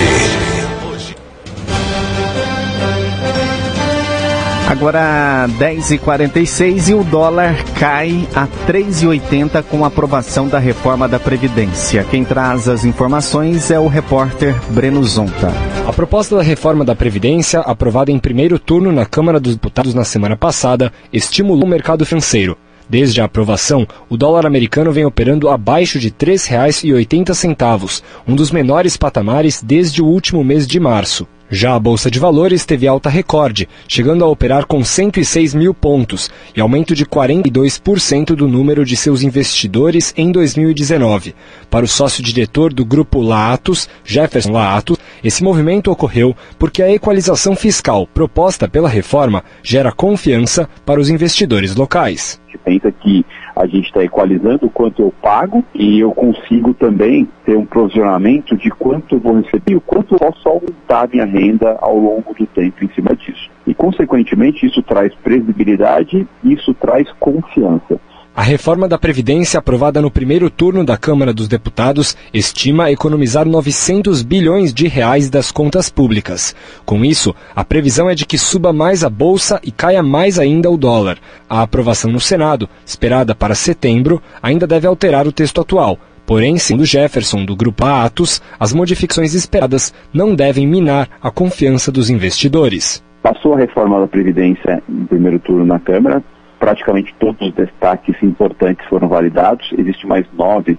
Agora 4.69 5.45
10h46 5.59 6.87
e 6.87 6.93
o 6.93 7.03
dólar 7.03 7.61
cai 7.77 8.25
a 8.33 8.47
3,80 8.65 9.61
com 9.63 9.83
a 9.83 9.89
aprovação 9.89 10.47
da 10.47 10.57
reforma 10.57 11.05
da 11.05 11.19
Previdência. 11.19 12.05
Quem 12.09 12.23
traz 12.23 12.69
as 12.69 12.85
informações 12.85 13.69
é 13.69 13.77
o 13.77 13.87
repórter 13.87 14.55
Breno 14.69 15.03
Zonta. 15.03 15.51
A 15.85 15.91
proposta 15.91 16.37
da 16.37 16.41
reforma 16.41 16.85
da 16.85 16.95
Previdência, 16.95 17.59
aprovada 17.59 18.09
em 18.09 18.19
primeiro 18.19 18.57
turno 18.57 18.89
na 18.89 19.05
Câmara 19.05 19.37
dos 19.37 19.55
Deputados 19.55 19.93
na 19.93 20.05
semana 20.05 20.37
passada, 20.37 20.93
estimulou 21.11 21.65
o 21.65 21.69
mercado 21.69 22.05
financeiro. 22.05 22.57
Desde 22.93 23.21
a 23.21 23.25
aprovação, 23.25 23.87
o 24.07 24.15
dólar 24.15 24.45
americano 24.45 24.91
vem 24.91 25.03
operando 25.03 25.49
abaixo 25.49 25.97
de 25.97 26.09
R$ 26.09 26.13
3,80, 26.35 28.03
um 28.27 28.35
dos 28.35 28.51
menores 28.51 28.95
patamares 28.95 29.63
desde 29.63 29.99
o 29.99 30.05
último 30.05 30.43
mês 30.43 30.67
de 30.67 30.79
março. 30.79 31.27
Já 31.49 31.75
a 31.75 31.79
Bolsa 31.79 32.09
de 32.09 32.19
Valores 32.19 32.65
teve 32.65 32.87
alta 32.87 33.09
recorde, 33.09 33.67
chegando 33.87 34.23
a 34.23 34.27
operar 34.27 34.65
com 34.65 34.83
106 34.83 35.53
mil 35.53 35.73
pontos 35.73 36.29
e 36.55 36.61
aumento 36.61 36.95
de 36.95 37.05
42% 37.05 38.35
do 38.35 38.47
número 38.47 38.85
de 38.85 38.95
seus 38.95 39.21
investidores 39.21 40.13
em 40.15 40.31
2019. 40.31 41.35
Para 41.69 41.85
o 41.85 41.87
sócio-diretor 41.87 42.73
do 42.73 42.85
grupo 42.85 43.21
Laatos, 43.21 43.89
Jefferson 44.03 44.51
Laatos, 44.51 44.97
esse 45.23 45.43
movimento 45.43 45.91
ocorreu 45.91 46.35
porque 46.59 46.83
a 46.83 46.91
equalização 46.91 47.55
fiscal 47.55 48.07
proposta 48.07 48.67
pela 48.67 48.89
reforma 48.89 49.43
gera 49.63 49.91
confiança 49.91 50.69
para 50.85 50.99
os 50.99 51.09
investidores 51.09 51.75
locais. 51.75 52.41
A 52.47 52.51
gente 52.51 52.63
pensa 52.63 52.91
que 52.91 53.25
a 53.55 53.65
gente 53.65 53.85
está 53.85 54.03
equalizando 54.03 54.65
o 54.65 54.69
quanto 54.69 55.01
eu 55.01 55.13
pago 55.21 55.63
e 55.73 55.99
eu 55.99 56.11
consigo 56.11 56.73
também 56.73 57.27
ter 57.45 57.55
um 57.55 57.65
provisionamento 57.65 58.55
de 58.57 58.69
quanto 58.69 59.15
eu 59.15 59.19
vou 59.19 59.39
receber 59.39 59.73
e 59.73 59.75
o 59.75 59.81
quanto 59.81 60.15
eu 60.15 60.19
posso 60.19 60.49
aumentar 60.49 61.07
minha 61.07 61.25
renda 61.25 61.77
ao 61.79 61.97
longo 61.97 62.33
do 62.33 62.45
tempo 62.47 62.83
em 62.83 62.89
cima 62.93 63.15
disso. 63.15 63.49
E, 63.65 63.73
consequentemente, 63.73 64.65
isso 64.65 64.81
traz 64.81 65.13
previsibilidade 65.15 66.27
isso 66.43 66.73
traz 66.73 67.09
confiança. 67.19 67.99
A 68.35 68.41
reforma 68.41 68.87
da 68.87 68.97
Previdência, 68.97 69.59
aprovada 69.59 70.01
no 70.01 70.09
primeiro 70.09 70.49
turno 70.49 70.83
da 70.83 70.97
Câmara 70.97 71.31
dos 71.31 71.47
Deputados, 71.47 72.17
estima 72.33 72.89
economizar 72.89 73.47
900 73.47 74.23
bilhões 74.23 74.73
de 74.73 74.87
reais 74.87 75.29
das 75.29 75.51
contas 75.51 75.87
públicas. 75.87 76.55
Com 76.83 77.05
isso, 77.05 77.35
a 77.55 77.63
previsão 77.63 78.09
é 78.09 78.15
de 78.15 78.25
que 78.25 78.35
suba 78.35 78.73
mais 78.73 79.03
a 79.03 79.09
bolsa 79.09 79.61
e 79.63 79.71
caia 79.71 80.01
mais 80.01 80.39
ainda 80.39 80.67
o 80.67 80.77
dólar. 80.77 81.19
A 81.47 81.61
aprovação 81.61 82.11
no 82.11 82.19
Senado, 82.19 82.67
esperada 82.83 83.35
para 83.35 83.53
setembro, 83.53 84.19
ainda 84.41 84.65
deve 84.65 84.87
alterar 84.87 85.27
o 85.27 85.31
texto 85.31 85.61
atual. 85.61 85.99
Porém, 86.25 86.57
segundo 86.57 86.85
Jefferson, 86.85 87.45
do 87.45 87.55
Grupo 87.55 87.85
Atos, 87.85 88.41
as 88.59 88.73
modificações 88.73 89.35
esperadas 89.35 89.93
não 90.11 90.33
devem 90.33 90.65
minar 90.65 91.07
a 91.21 91.29
confiança 91.29 91.91
dos 91.91 92.09
investidores. 92.09 93.03
Passou 93.21 93.53
a 93.53 93.59
reforma 93.59 93.99
da 93.99 94.07
Previdência 94.07 94.81
em 94.89 95.05
primeiro 95.05 95.37
turno 95.37 95.65
na 95.65 95.79
Câmara, 95.79 96.23
praticamente 96.63 97.13
todos 97.19 97.41
os 97.45 97.53
destaques 97.53 98.15
importantes 98.23 98.87
foram 98.87 99.09
validados. 99.09 99.69
Existe 99.77 100.07
mais 100.07 100.25
nove 100.31 100.77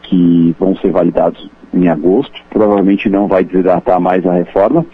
que 0.00 0.56
vão 0.58 0.74
ser 0.76 0.90
validados 0.90 1.50
em 1.74 1.88
agosto. 1.88 2.40
Provavelmente 2.48 3.10
não 3.10 3.28
vai 3.28 3.44
desidratar 3.44 4.00
mais 4.00 4.24
a 4.24 4.32
reforma. 4.32 4.86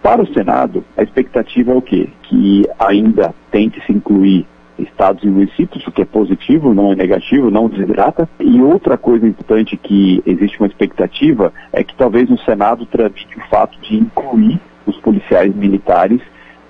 Para 0.00 0.22
o 0.22 0.32
Senado, 0.32 0.84
a 0.96 1.02
expectativa 1.02 1.72
é 1.72 1.74
o 1.74 1.82
quê? 1.82 2.08
Que 2.22 2.64
ainda 2.78 3.34
tente 3.50 3.84
se 3.84 3.92
incluir 3.92 4.46
estados 4.78 5.24
e 5.24 5.26
municípios, 5.26 5.84
o 5.84 5.90
que 5.90 6.02
é 6.02 6.04
positivo, 6.04 6.72
não 6.72 6.92
é 6.92 6.94
negativo, 6.94 7.50
não 7.50 7.68
desidrata. 7.68 8.28
E 8.38 8.62
outra 8.62 8.96
coisa 8.96 9.26
importante 9.26 9.76
que 9.76 10.22
existe 10.24 10.60
uma 10.60 10.68
expectativa 10.68 11.52
é 11.72 11.82
que 11.82 11.96
talvez 11.96 12.30
no 12.30 12.38
Senado 12.38 12.86
tramite 12.86 13.36
o 13.36 13.48
fato 13.48 13.76
de 13.80 13.96
incluir 13.96 14.60
os 14.86 14.96
policiais 14.98 15.52
militares 15.52 16.20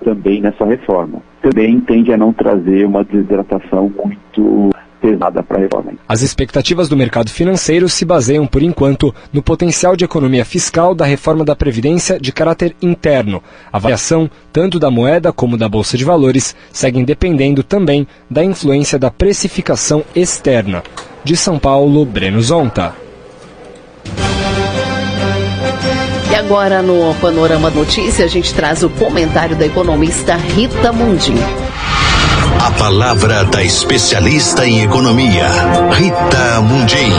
também 0.03 0.41
nessa 0.41 0.65
reforma. 0.65 1.21
Também 1.41 1.79
tende 1.81 2.13
a 2.13 2.17
não 2.17 2.33
trazer 2.33 2.85
uma 2.85 3.03
desidratação 3.03 3.91
muito 4.03 4.69
pesada 5.03 5.43
para 5.43 5.57
a 5.57 5.59
reforma. 5.59 5.91
As 6.07 6.21
expectativas 6.21 6.87
do 6.87 6.95
mercado 6.95 7.29
financeiro 7.29 7.89
se 7.89 8.05
baseiam, 8.05 8.47
por 8.47 8.63
enquanto, 8.63 9.13
no 9.33 9.43
potencial 9.43 9.97
de 9.97 10.05
economia 10.05 10.45
fiscal 10.45 10.95
da 10.95 11.03
reforma 11.03 11.43
da 11.43 11.55
Previdência 11.55 12.17
de 12.17 12.31
caráter 12.31 12.73
interno. 12.81 13.43
A 13.71 13.77
variação, 13.77 14.29
tanto 14.53 14.79
da 14.79 14.89
moeda 14.89 15.33
como 15.33 15.57
da 15.57 15.67
Bolsa 15.67 15.97
de 15.97 16.05
Valores, 16.05 16.55
seguem 16.71 17.03
dependendo 17.03 17.63
também 17.63 18.07
da 18.29 18.43
influência 18.43 18.97
da 18.97 19.11
precificação 19.11 20.03
externa. 20.15 20.81
De 21.23 21.35
São 21.35 21.59
Paulo, 21.59 22.05
Breno 22.05 22.41
Zonta. 22.41 22.93
E 26.33 26.35
agora 26.35 26.81
no 26.81 27.13
Panorama 27.21 27.69
Notícia 27.69 28.25
a 28.25 28.27
gente 28.27 28.55
traz 28.55 28.81
o 28.81 28.89
comentário 28.89 29.55
da 29.55 29.67
economista 29.67 30.35
Rita 30.35 30.91
Mundim. 30.91 31.35
A 32.59 32.71
palavra 32.71 33.43
da 33.43 33.63
especialista 33.63 34.65
em 34.65 34.81
economia, 34.81 35.47
Rita 35.91 36.59
Mundim. 36.61 37.11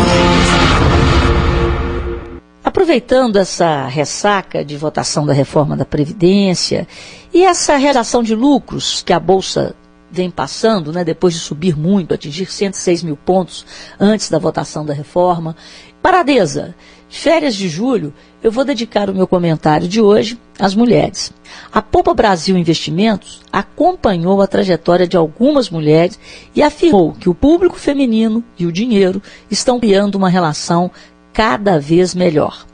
Aproveitando 2.64 3.36
essa 3.36 3.86
ressaca 3.86 4.64
de 4.64 4.76
votação 4.76 5.24
da 5.24 5.32
reforma 5.32 5.76
da 5.76 5.84
Previdência 5.84 6.84
e 7.32 7.44
essa 7.44 7.76
redação 7.76 8.20
de 8.20 8.34
lucros 8.34 9.00
que 9.06 9.12
a 9.12 9.20
Bolsa 9.20 9.76
vem 10.14 10.30
passando, 10.30 10.92
né, 10.92 11.02
depois 11.04 11.34
de 11.34 11.40
subir 11.40 11.76
muito, 11.76 12.14
atingir 12.14 12.46
106 12.46 13.02
mil 13.02 13.16
pontos 13.16 13.66
antes 13.98 14.30
da 14.30 14.38
votação 14.38 14.86
da 14.86 14.94
reforma. 14.94 15.56
Paradeza, 16.00 16.74
férias 17.08 17.54
de 17.56 17.68
julho, 17.68 18.14
eu 18.42 18.52
vou 18.52 18.64
dedicar 18.64 19.10
o 19.10 19.14
meu 19.14 19.26
comentário 19.26 19.88
de 19.88 20.00
hoje 20.00 20.38
às 20.58 20.74
mulheres. 20.74 21.32
A 21.72 21.82
Poupa 21.82 22.14
Brasil 22.14 22.56
Investimentos 22.56 23.40
acompanhou 23.52 24.40
a 24.40 24.46
trajetória 24.46 25.06
de 25.06 25.16
algumas 25.16 25.68
mulheres 25.68 26.18
e 26.54 26.62
afirmou 26.62 27.12
que 27.12 27.28
o 27.28 27.34
público 27.34 27.76
feminino 27.76 28.44
e 28.58 28.66
o 28.66 28.72
dinheiro 28.72 29.20
estão 29.50 29.80
criando 29.80 30.14
uma 30.14 30.28
relação 30.28 30.90
cada 31.32 31.80
vez 31.80 32.14
melhor. 32.14 32.64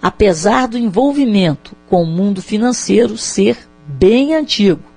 Apesar 0.00 0.66
do 0.66 0.76
envolvimento 0.76 1.76
com 1.88 2.02
o 2.02 2.06
mundo 2.06 2.42
financeiro 2.42 3.16
ser 3.16 3.56
bem 3.86 4.34
antigo. 4.34 4.91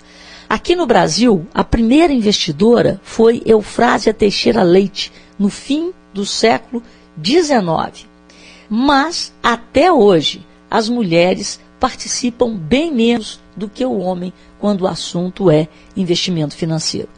Aqui 0.47 0.75
no 0.75 0.85
Brasil, 0.85 1.45
a 1.53 1.63
primeira 1.63 2.13
investidora 2.13 2.99
foi 3.03 3.41
Eufrásia 3.45 4.13
Teixeira 4.13 4.63
Leite, 4.63 5.11
no 5.37 5.49
fim 5.49 5.91
do 6.13 6.25
século 6.25 6.83
XIX. 7.23 8.07
Mas, 8.69 9.33
até 9.41 9.91
hoje, 9.91 10.45
as 10.69 10.87
mulheres 10.87 11.59
participam 11.79 12.55
bem 12.55 12.93
menos 12.93 13.39
do 13.55 13.67
que 13.67 13.85
o 13.85 13.97
homem 13.97 14.33
quando 14.59 14.81
o 14.81 14.87
assunto 14.87 15.49
é 15.49 15.67
investimento 15.95 16.55
financeiro. 16.55 17.09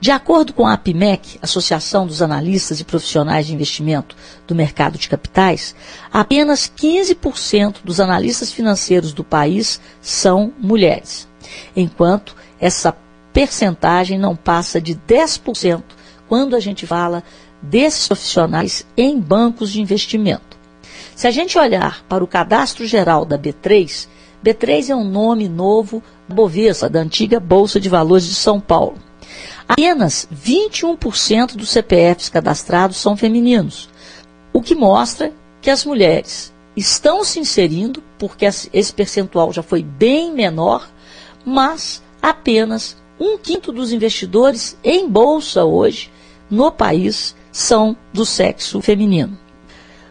De 0.00 0.10
acordo 0.10 0.52
com 0.52 0.66
a 0.66 0.74
APMEC, 0.74 1.38
Associação 1.42 2.06
dos 2.06 2.22
Analistas 2.22 2.80
e 2.80 2.84
Profissionais 2.84 3.46
de 3.46 3.54
Investimento 3.54 4.16
do 4.46 4.54
Mercado 4.54 4.98
de 4.98 5.08
Capitais, 5.08 5.74
apenas 6.12 6.70
15% 6.74 7.76
dos 7.82 8.00
analistas 8.00 8.52
financeiros 8.52 9.12
do 9.12 9.24
país 9.24 9.80
são 10.00 10.52
mulheres, 10.58 11.26
enquanto 11.74 12.36
essa 12.60 12.96
percentagem 13.32 14.18
não 14.18 14.34
passa 14.34 14.80
de 14.80 14.94
10% 14.94 15.82
quando 16.28 16.56
a 16.56 16.60
gente 16.60 16.86
fala 16.86 17.22
desses 17.60 18.06
profissionais 18.06 18.86
em 18.96 19.18
bancos 19.18 19.72
de 19.72 19.80
investimento. 19.80 20.56
Se 21.14 21.26
a 21.26 21.30
gente 21.30 21.58
olhar 21.58 22.04
para 22.08 22.22
o 22.22 22.26
cadastro 22.26 22.86
geral 22.86 23.24
da 23.24 23.38
B3, 23.38 24.08
B3 24.44 24.90
é 24.90 24.96
um 24.96 25.04
nome 25.04 25.48
novo 25.48 26.02
Bovespa, 26.28 26.88
da 26.88 27.00
antiga 27.00 27.40
Bolsa 27.40 27.80
de 27.80 27.88
Valores 27.88 28.26
de 28.26 28.34
São 28.34 28.60
Paulo. 28.60 28.98
Apenas 29.68 30.28
21% 30.32 31.56
dos 31.56 31.70
CPFs 31.70 32.28
cadastrados 32.28 32.98
são 32.98 33.16
femininos, 33.16 33.88
o 34.52 34.62
que 34.62 34.74
mostra 34.74 35.32
que 35.60 35.70
as 35.70 35.84
mulheres 35.84 36.52
estão 36.76 37.24
se 37.24 37.40
inserindo, 37.40 38.02
porque 38.18 38.46
esse 38.46 38.92
percentual 38.92 39.52
já 39.52 39.62
foi 39.62 39.82
bem 39.82 40.32
menor, 40.32 40.88
mas 41.44 42.02
apenas 42.26 42.96
um 43.20 43.38
quinto 43.38 43.70
dos 43.70 43.92
investidores 43.92 44.76
em 44.82 45.08
bolsa 45.08 45.64
hoje 45.64 46.10
no 46.50 46.72
país 46.72 47.36
são 47.52 47.96
do 48.12 48.26
sexo 48.26 48.80
feminino. 48.80 49.38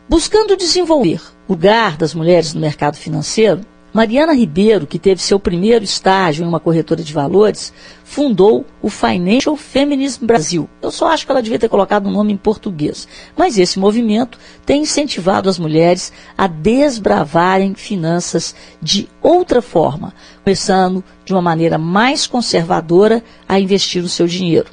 Buscando 0.07 0.55
desenvolver 0.55 1.21
o 1.45 1.51
lugar 1.51 1.97
das 1.97 2.13
mulheres 2.13 2.53
no 2.53 2.61
mercado 2.61 2.95
financeiro, 2.95 3.59
Mariana 3.95 4.33
Ribeiro, 4.33 4.85
que 4.85 4.99
teve 4.99 5.21
seu 5.21 5.39
primeiro 5.39 5.85
estágio 5.85 6.43
em 6.43 6.47
uma 6.49 6.59
corretora 6.59 7.01
de 7.01 7.13
valores, 7.13 7.71
fundou 8.03 8.65
o 8.81 8.89
Financial 8.89 9.55
Feminism 9.55 10.25
Brasil. 10.25 10.69
Eu 10.81 10.91
só 10.91 11.07
acho 11.07 11.25
que 11.25 11.31
ela 11.31 11.41
devia 11.41 11.57
ter 11.57 11.69
colocado 11.69 12.05
o 12.05 12.09
um 12.09 12.11
nome 12.11 12.33
em 12.33 12.37
português. 12.37 13.07
Mas 13.37 13.57
esse 13.57 13.79
movimento 13.79 14.37
tem 14.65 14.81
incentivado 14.81 15.47
as 15.47 15.57
mulheres 15.57 16.11
a 16.37 16.45
desbravarem 16.45 17.73
finanças 17.73 18.53
de 18.81 19.07
outra 19.21 19.61
forma, 19.61 20.13
começando 20.43 21.01
de 21.23 21.31
uma 21.31 21.41
maneira 21.41 21.77
mais 21.77 22.27
conservadora 22.27 23.23
a 23.47 23.61
investir 23.61 24.03
o 24.03 24.09
seu 24.09 24.27
dinheiro. 24.27 24.67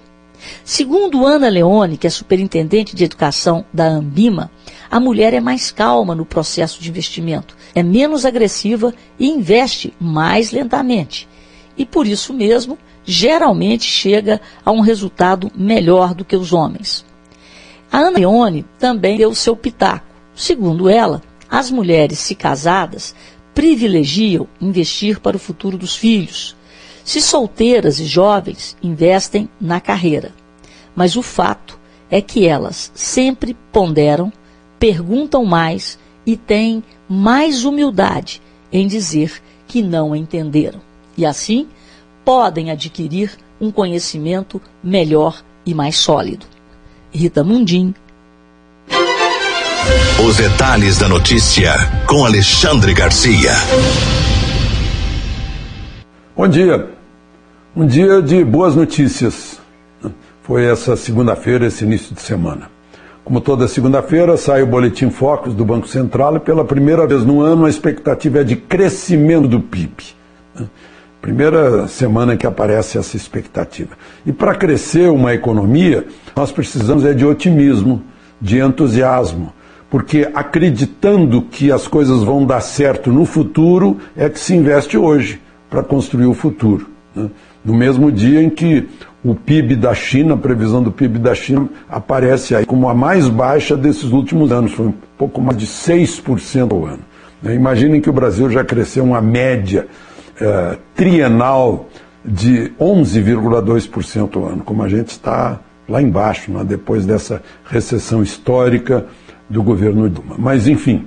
Segundo 0.64 1.24
Ana 1.24 1.48
Leone, 1.48 1.96
que 1.96 2.08
é 2.08 2.10
superintendente 2.10 2.96
de 2.96 3.04
educação 3.04 3.64
da 3.72 3.86
Ambima, 3.86 4.50
a 4.90 4.98
mulher 4.98 5.32
é 5.32 5.40
mais 5.40 5.70
calma 5.70 6.14
no 6.14 6.26
processo 6.26 6.82
de 6.82 6.88
investimento, 6.88 7.56
é 7.74 7.82
menos 7.82 8.24
agressiva 8.24 8.94
e 9.18 9.28
investe 9.28 9.92
mais 10.00 10.52
lentamente. 10.52 11.28
E 11.76 11.86
por 11.86 12.06
isso 12.06 12.32
mesmo, 12.32 12.78
geralmente 13.04 13.84
chega 13.84 14.40
a 14.64 14.70
um 14.70 14.80
resultado 14.80 15.50
melhor 15.54 16.14
do 16.14 16.24
que 16.24 16.36
os 16.36 16.52
homens. 16.52 17.04
A 17.90 17.98
Ana 17.98 18.18
Leone 18.18 18.64
também 18.78 19.18
deu 19.18 19.34
seu 19.34 19.56
pitaco. 19.56 20.06
Segundo 20.34 20.88
ela, 20.88 21.22
as 21.48 21.70
mulheres 21.70 22.18
se 22.18 22.34
casadas 22.34 23.14
privilegiam 23.54 24.48
investir 24.60 25.20
para 25.20 25.36
o 25.36 25.40
futuro 25.40 25.76
dos 25.76 25.94
filhos. 25.96 26.56
Se 27.04 27.20
solteiras 27.20 27.98
e 27.98 28.04
jovens 28.04 28.76
investem 28.82 29.48
na 29.60 29.80
carreira. 29.80 30.32
Mas 30.94 31.16
o 31.16 31.22
fato 31.22 31.78
é 32.10 32.20
que 32.20 32.46
elas 32.46 32.90
sempre 32.94 33.56
ponderam 33.72 34.32
perguntam 34.78 35.44
mais 35.44 35.98
e 36.26 36.36
têm 36.36 36.82
mais 37.08 37.64
humildade 37.64 38.40
em 38.72 38.86
dizer 38.86 39.42
que 39.66 39.82
não 39.82 40.14
entenderam. 40.14 40.80
E 41.16 41.26
assim 41.26 41.68
podem 42.24 42.70
adquirir 42.70 43.30
um 43.60 43.70
conhecimento 43.70 44.60
melhor 44.82 45.42
e 45.64 45.74
mais 45.74 45.96
sólido. 45.96 46.46
Rita 47.12 47.44
Mundim. 47.44 47.94
Os 50.26 50.36
detalhes 50.36 50.98
da 50.98 51.08
notícia 51.08 51.72
com 52.06 52.24
Alexandre 52.24 52.94
Garcia. 52.94 53.52
Bom 56.36 56.48
dia. 56.48 56.90
Um 57.74 57.86
dia 57.86 58.22
de 58.22 58.44
boas 58.44 58.74
notícias. 58.74 59.60
Foi 60.42 60.64
essa 60.64 60.96
segunda-feira, 60.96 61.66
esse 61.66 61.84
início 61.84 62.14
de 62.14 62.20
semana. 62.20 62.70
Como 63.24 63.40
toda 63.40 63.68
segunda-feira, 63.68 64.36
sai 64.36 64.62
o 64.62 64.66
Boletim 64.66 65.08
Focus 65.08 65.54
do 65.54 65.64
Banco 65.64 65.86
Central 65.86 66.36
e 66.36 66.40
pela 66.40 66.64
primeira 66.64 67.06
vez 67.06 67.24
no 67.24 67.40
ano 67.40 67.66
a 67.66 67.70
expectativa 67.70 68.40
é 68.40 68.44
de 68.44 68.56
crescimento 68.56 69.46
do 69.46 69.60
PIB. 69.60 69.92
Né? 70.58 70.66
Primeira 71.20 71.86
semana 71.86 72.36
que 72.36 72.48
aparece 72.48 72.98
essa 72.98 73.16
expectativa. 73.16 73.90
E 74.26 74.32
para 74.32 74.56
crescer 74.56 75.08
uma 75.08 75.32
economia, 75.32 76.04
nós 76.34 76.50
precisamos 76.50 77.04
é 77.04 77.14
de 77.14 77.24
otimismo, 77.24 78.02
de 78.40 78.58
entusiasmo, 78.58 79.52
porque 79.88 80.28
acreditando 80.34 81.42
que 81.42 81.70
as 81.70 81.86
coisas 81.86 82.24
vão 82.24 82.44
dar 82.44 82.60
certo 82.60 83.12
no 83.12 83.24
futuro 83.24 83.98
é 84.16 84.28
que 84.28 84.40
se 84.40 84.52
investe 84.52 84.98
hoje 84.98 85.40
para 85.70 85.84
construir 85.84 86.26
o 86.26 86.34
futuro. 86.34 86.88
Né? 87.14 87.30
No 87.64 87.72
mesmo 87.72 88.10
dia 88.10 88.42
em 88.42 88.50
que 88.50 88.88
o 89.24 89.34
PIB 89.34 89.76
da 89.76 89.94
China, 89.94 90.34
a 90.34 90.36
previsão 90.36 90.82
do 90.82 90.90
PIB 90.90 91.18
da 91.18 91.34
China, 91.34 91.68
aparece 91.88 92.54
aí 92.54 92.66
como 92.66 92.88
a 92.88 92.94
mais 92.94 93.28
baixa 93.28 93.76
desses 93.76 94.10
últimos 94.10 94.50
anos, 94.50 94.72
foi 94.72 94.86
um 94.86 94.94
pouco 95.16 95.40
mais 95.40 95.56
de 95.56 95.66
6% 95.66 96.72
ao 96.72 96.86
ano. 96.86 97.02
Né? 97.40 97.54
Imaginem 97.54 98.00
que 98.00 98.10
o 98.10 98.12
Brasil 98.12 98.50
já 98.50 98.64
cresceu 98.64 99.04
uma 99.04 99.20
média 99.20 99.86
é, 100.40 100.76
trienal 100.94 101.88
de 102.24 102.72
11,2% 102.80 104.36
ao 104.36 104.46
ano, 104.46 104.62
como 104.64 104.82
a 104.82 104.88
gente 104.88 105.08
está 105.08 105.60
lá 105.88 106.02
embaixo, 106.02 106.50
né? 106.50 106.64
depois 106.64 107.06
dessa 107.06 107.42
recessão 107.64 108.22
histórica 108.22 109.06
do 109.48 109.62
governo 109.62 110.08
Dilma. 110.08 110.34
Mas, 110.38 110.66
enfim, 110.66 111.06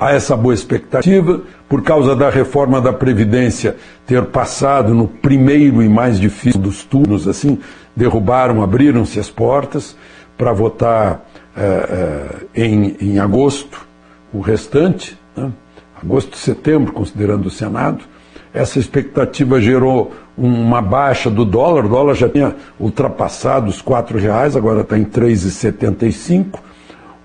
há 0.00 0.12
essa 0.12 0.34
boa 0.34 0.54
expectativa, 0.54 1.42
por 1.68 1.82
causa 1.82 2.16
da 2.16 2.30
reforma 2.30 2.80
da 2.80 2.90
Previdência 2.90 3.76
ter 4.06 4.24
passado 4.24 4.94
no 4.94 5.06
primeiro 5.06 5.82
e 5.82 5.88
mais 5.90 6.18
difícil 6.18 6.58
dos 6.58 6.82
turnos, 6.82 7.28
assim, 7.28 7.58
derrubaram, 7.94 8.62
abriram-se 8.62 9.20
as 9.20 9.28
portas 9.28 9.94
para 10.38 10.54
votar 10.54 11.28
é, 11.54 12.40
é, 12.54 12.64
em, 12.64 12.96
em 12.98 13.18
agosto, 13.18 13.86
o 14.32 14.40
restante, 14.40 15.18
né? 15.36 15.52
agosto 16.02 16.34
setembro, 16.34 16.94
considerando 16.94 17.46
o 17.46 17.50
Senado. 17.50 18.04
Essa 18.54 18.78
expectativa 18.78 19.60
gerou 19.60 20.12
uma 20.36 20.80
baixa 20.80 21.28
do 21.30 21.44
dólar, 21.44 21.84
o 21.84 21.88
dólar 21.90 22.14
já 22.14 22.28
tinha 22.28 22.56
ultrapassado 22.80 23.68
os 23.68 23.80
R$ 23.80 24.18
reais, 24.18 24.56
agora 24.56 24.80
está 24.80 24.98
em 24.98 25.04
3,75 25.04 26.69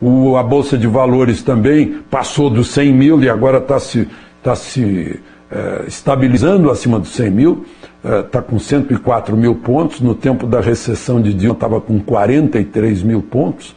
o, 0.02 0.36
a 0.38 0.44
Bolsa 0.44 0.78
de 0.78 0.88
Valores 0.88 1.42
também 1.42 2.00
passou 2.10 2.50
dos 2.50 2.70
100 2.70 2.94
mil 2.94 3.24
e 3.24 3.30
agora 3.30 3.58
está 3.60 3.80
se, 3.80 4.08
tá 4.44 4.56
se 4.56 5.20
é, 5.50 5.86
estabilizando 5.88 6.70
acima 6.70 7.00
dos 7.00 7.10
100 7.10 7.32
mil, 7.32 7.66
está 8.04 8.40
é, 8.40 8.42
com 8.42 8.60
104 8.60 9.38
mil 9.38 9.56
pontos. 9.56 10.02
No 10.02 10.14
tempo 10.14 10.46
da 10.46 10.60
recessão 10.60 11.22
de 11.22 11.34
Dilma 11.34 11.56
estava 11.56 11.80
com 11.80 12.00
43 12.00 13.04
mil 13.04 13.22
pontos. 13.22 13.76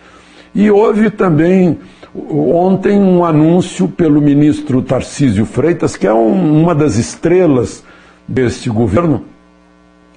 E 0.54 0.70
houve 0.70 1.10
também 1.10 1.78
ontem 2.14 2.98
um 2.98 3.24
anúncio 3.24 3.86
pelo 3.86 4.20
ministro 4.20 4.82
Tarcísio 4.82 5.46
Freitas, 5.46 5.96
que 5.96 6.06
é 6.06 6.12
um, 6.12 6.62
uma 6.62 6.74
das 6.74 6.96
estrelas 6.96 7.84
deste 8.26 8.68
governo, 8.68 9.24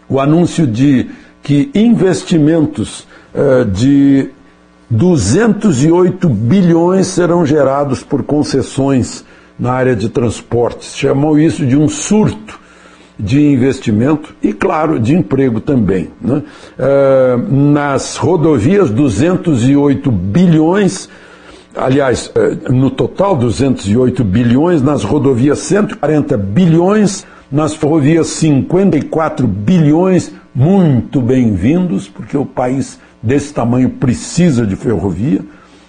o 0.10 0.20
anúncio 0.20 0.68
de 0.68 1.10
que 1.42 1.72
investimentos 1.74 3.08
uh, 3.34 3.66
de 3.66 4.30
208 4.92 6.28
bilhões 6.28 7.08
serão 7.08 7.46
gerados 7.46 8.04
por 8.04 8.24
concessões 8.24 9.24
na 9.58 9.72
área 9.72 9.96
de 9.96 10.10
transportes. 10.10 10.98
Chamou 10.98 11.40
isso 11.40 11.66
de 11.66 11.78
um 11.78 11.88
surto 11.88 12.60
de 13.18 13.42
investimento 13.42 14.36
e, 14.44 14.52
claro, 14.52 15.00
de 15.00 15.16
emprego 15.16 15.62
também. 15.62 16.10
Né? 16.20 16.44
Uh, 16.78 17.72
nas 17.72 18.18
rodovias, 18.18 18.90
208 18.90 20.12
bilhões, 20.12 21.08
aliás, 21.74 22.28
uh, 22.36 22.74
no 22.74 22.90
total, 22.90 23.38
208 23.38 24.26
bilhões, 24.26 24.82
nas 24.82 25.06
rodovias, 25.06 25.60
140 25.60 26.36
bilhões, 26.36 27.26
nas 27.50 27.74
ferrovias, 27.74 28.28
54 28.28 29.48
bilhões, 29.48 30.34
muito 30.54 31.22
bem-vindos, 31.22 32.10
porque 32.10 32.36
o 32.36 32.46
país 32.46 33.00
desse 33.22 33.54
tamanho 33.54 33.90
precisa 33.90 34.66
de 34.66 34.76
ferrovia. 34.76 35.42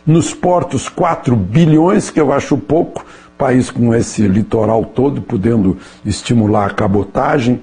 Nos 0.06 0.34
portos, 0.34 0.88
4 0.88 1.34
bilhões, 1.36 2.10
que 2.10 2.20
eu 2.20 2.32
acho 2.32 2.58
pouco, 2.58 3.04
país 3.38 3.70
com 3.70 3.94
esse 3.94 4.26
litoral 4.26 4.84
todo, 4.84 5.22
podendo 5.22 5.76
estimular 6.04 6.66
a 6.66 6.74
cabotagem. 6.74 7.60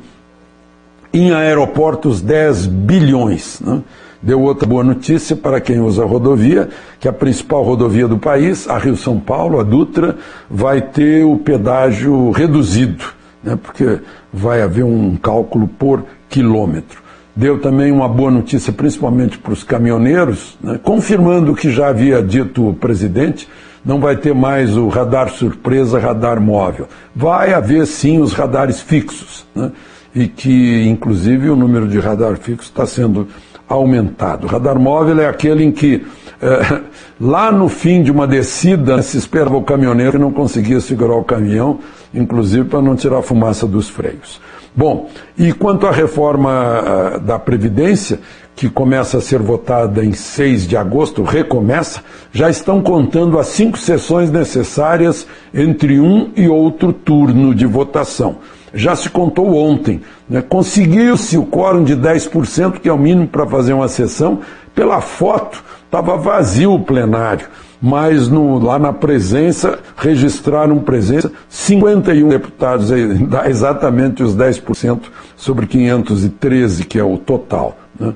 Em 1.12 1.34
aeroportos, 1.34 2.22
10 2.22 2.68
bilhões. 2.68 3.60
Né? 3.60 3.82
Deu 4.22 4.42
outra 4.42 4.68
boa 4.68 4.84
notícia 4.84 5.36
para 5.36 5.60
quem 5.60 5.80
usa 5.80 6.04
a 6.04 6.06
rodovia, 6.06 6.70
que 7.00 7.08
a 7.08 7.14
principal 7.14 7.64
rodovia 7.64 8.08
do 8.08 8.18
país, 8.18 8.68
a 8.68 8.78
Rio 8.78 8.96
São 8.96 9.20
Paulo, 9.20 9.60
a 9.60 9.64
Dutra, 9.64 10.18
vai 10.50 10.82
ter 10.82 11.26
o 11.26 11.38
pedágio 11.38 12.32
reduzido, 12.32 13.04
né? 13.44 13.58
porque 13.62 14.00
vai 14.32 14.62
haver 14.62 14.84
um 14.84 15.16
cálculo 15.16 15.68
por 15.68 16.04
quilômetro 16.30 17.09
deu 17.36 17.60
também 17.60 17.92
uma 17.92 18.08
boa 18.08 18.32
notícia, 18.32 18.72
principalmente 18.74 19.38
para 19.38 19.54
os 19.54 19.64
caminhoneiros, 19.64 20.58
né, 20.62 20.80
confirmando 20.84 21.52
o 21.52 21.56
que 21.56 21.72
já 21.72 21.88
havia 21.88 22.22
dito 22.22 22.70
o 22.70 22.74
presidente, 22.74 23.48
não 23.86 24.00
vai 24.00 24.18
ter 24.18 24.34
mais 24.34 24.76
o 24.76 24.88
radar 24.90 25.30
surpresa, 25.30 26.00
radar 26.00 26.42
móvel. 26.42 26.88
Vai 27.16 27.54
haver 27.54 27.88
sim 27.88 28.20
os 28.20 28.34
radares 28.34 28.82
fixos, 28.82 29.46
né, 29.56 29.72
e 30.14 30.28
que 30.28 30.86
inclusive 30.88 31.50
o 31.50 31.56
número 31.56 31.88
de 31.88 32.00
radar 32.00 32.36
fixos 32.36 32.68
está 32.68 32.86
sendo 32.86 33.28
aumentado. 33.68 34.48
O 34.48 34.50
radar 34.50 34.80
móvel 34.80 35.22
é 35.22 35.28
aquele 35.28 35.64
em 35.64 35.72
que, 35.72 36.06
eh, 36.42 36.82
lá 37.22 37.52
no 37.52 37.70
fim 37.70 38.02
de 38.02 38.12
uma 38.12 38.28
descida, 38.28 39.02
se 39.02 39.18
esperava 39.18 39.56
o 39.56 39.64
caminhoneiro 39.64 40.14
que 40.14 40.18
não 40.18 40.32
conseguia 40.32 40.82
segurar 40.82 41.16
o 41.16 41.24
caminhão, 41.24 41.80
inclusive 42.14 42.68
para 42.68 42.82
não 42.82 42.96
tirar 42.96 43.20
a 43.20 43.22
fumaça 43.22 43.68
dos 43.68 43.88
freios. 43.88 44.42
Bom, 44.76 45.10
e 45.38 45.52
quanto 45.52 45.88
à 45.88 45.92
reforma 45.92 47.16
uh, 47.16 47.20
da 47.20 47.40
Previdência, 47.40 48.20
que 48.56 48.70
começa 48.70 49.18
a 49.18 49.22
ser 49.22 49.40
votada 49.40 50.04
em 50.04 50.12
6 50.12 50.68
de 50.68 50.76
agosto, 50.76 51.24
recomeça, 51.24 52.04
já 52.32 52.50
estão 52.50 52.82
contando 52.82 53.40
as 53.40 53.48
cinco 53.48 53.78
sessões 53.78 54.30
necessárias 54.30 55.26
entre 55.54 56.00
um 56.00 56.32
e 56.36 56.48
outro 56.48 56.92
turno 56.92 57.56
de 57.56 57.66
votação. 57.66 58.38
Já 58.74 58.96
se 58.96 59.10
contou 59.10 59.56
ontem. 59.56 60.02
Né? 60.30 60.42
Conseguiu-se 60.42 61.38
o 61.38 61.46
quórum 61.46 61.84
de 61.84 61.96
10%, 61.96 62.80
que 62.80 62.90
é 62.90 62.94
o 62.94 62.98
mínimo 62.98 63.28
para 63.28 63.48
fazer 63.48 63.74
uma 63.74 63.88
sessão. 63.88 64.42
Pela 64.76 65.02
foto, 65.02 65.64
estava 65.86 66.18
vazio 66.18 66.74
o 66.74 66.84
plenário 66.84 67.48
mas 67.82 68.28
no, 68.28 68.60
lá 68.60 68.78
na 68.78 68.92
presença, 68.92 69.80
registraram 69.96 70.80
presença 70.80 71.32
51 71.48 72.28
deputados, 72.28 72.90
dá 73.28 73.50
exatamente 73.50 74.22
os 74.22 74.36
10% 74.36 75.00
sobre 75.36 75.66
513, 75.66 76.86
que 76.86 77.00
é 77.00 77.04
o 77.04 77.18
total. 77.18 77.78
Né? 77.98 78.14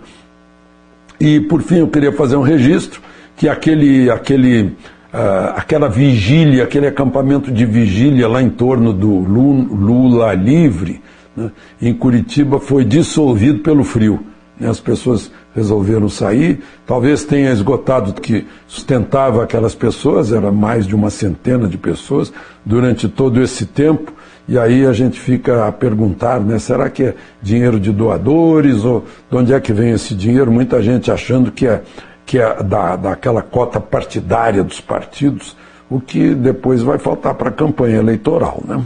E, 1.20 1.40
por 1.40 1.62
fim, 1.62 1.78
eu 1.78 1.88
queria 1.88 2.12
fazer 2.12 2.36
um 2.36 2.42
registro 2.42 3.02
que 3.38 3.48
aquele, 3.48 4.10
aquele, 4.10 4.64
uh, 4.64 5.56
aquela 5.56 5.88
vigília, 5.88 6.64
aquele 6.64 6.88
acampamento 6.88 7.50
de 7.50 7.66
vigília 7.66 8.28
lá 8.28 8.42
em 8.42 8.50
torno 8.50 8.92
do 8.92 9.10
Lula 9.10 10.34
livre, 10.34 11.02
né, 11.36 11.52
em 11.82 11.94
Curitiba, 11.94 12.60
foi 12.60 12.84
dissolvido 12.84 13.60
pelo 13.60 13.86
frio. 13.86 14.20
Né? 14.60 14.70
As 14.70 14.82
pessoas 14.82 15.32
resolveram 15.56 16.10
sair. 16.10 16.62
Talvez 16.86 17.24
tenha 17.24 17.52
esgotado 17.52 18.14
que 18.14 18.48
sustentava 18.68 19.44
aquelas 19.44 19.76
pessoas, 19.76 20.32
era 20.32 20.52
mais 20.52 20.86
de 20.86 20.96
uma 20.96 21.10
centena 21.10 21.68
de 21.68 21.78
pessoas 21.78 22.34
durante 22.66 23.08
todo 23.08 23.42
esse 23.42 23.66
tempo. 23.66 24.14
E 24.48 24.58
aí 24.60 24.86
a 24.86 24.92
gente 24.92 25.20
fica 25.20 25.68
a 25.68 25.72
perguntar, 25.72 26.42
né, 26.42 26.60
será 26.60 26.90
que 26.90 27.04
é 27.04 27.16
dinheiro 27.42 27.80
de 27.80 27.92
doadores 27.92 28.84
ou 28.84 29.06
de 29.30 29.38
onde 29.38 29.54
é 29.54 29.60
que 29.60 29.72
vem 29.72 29.92
esse 29.92 30.14
dinheiro? 30.14 30.52
Muita 30.52 30.82
gente 30.82 31.10
achando 31.10 31.52
que 31.52 31.66
é, 31.66 31.82
que 32.26 32.40
é 32.40 32.62
da, 32.62 32.98
daquela 32.98 33.42
cota 33.42 33.80
partidária 33.80 34.64
dos 34.64 34.82
partidos, 34.82 35.56
o 35.90 36.00
que 36.00 36.36
depois 36.36 36.82
vai 36.82 36.98
faltar 36.98 37.36
para 37.36 37.50
a 37.50 37.54
campanha 37.54 37.98
eleitoral. 37.98 38.62
Né? 38.68 38.82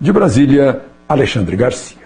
De 0.00 0.10
Brasília, 0.10 0.80
Alexandre 1.06 1.54
Garcia. 1.56 1.97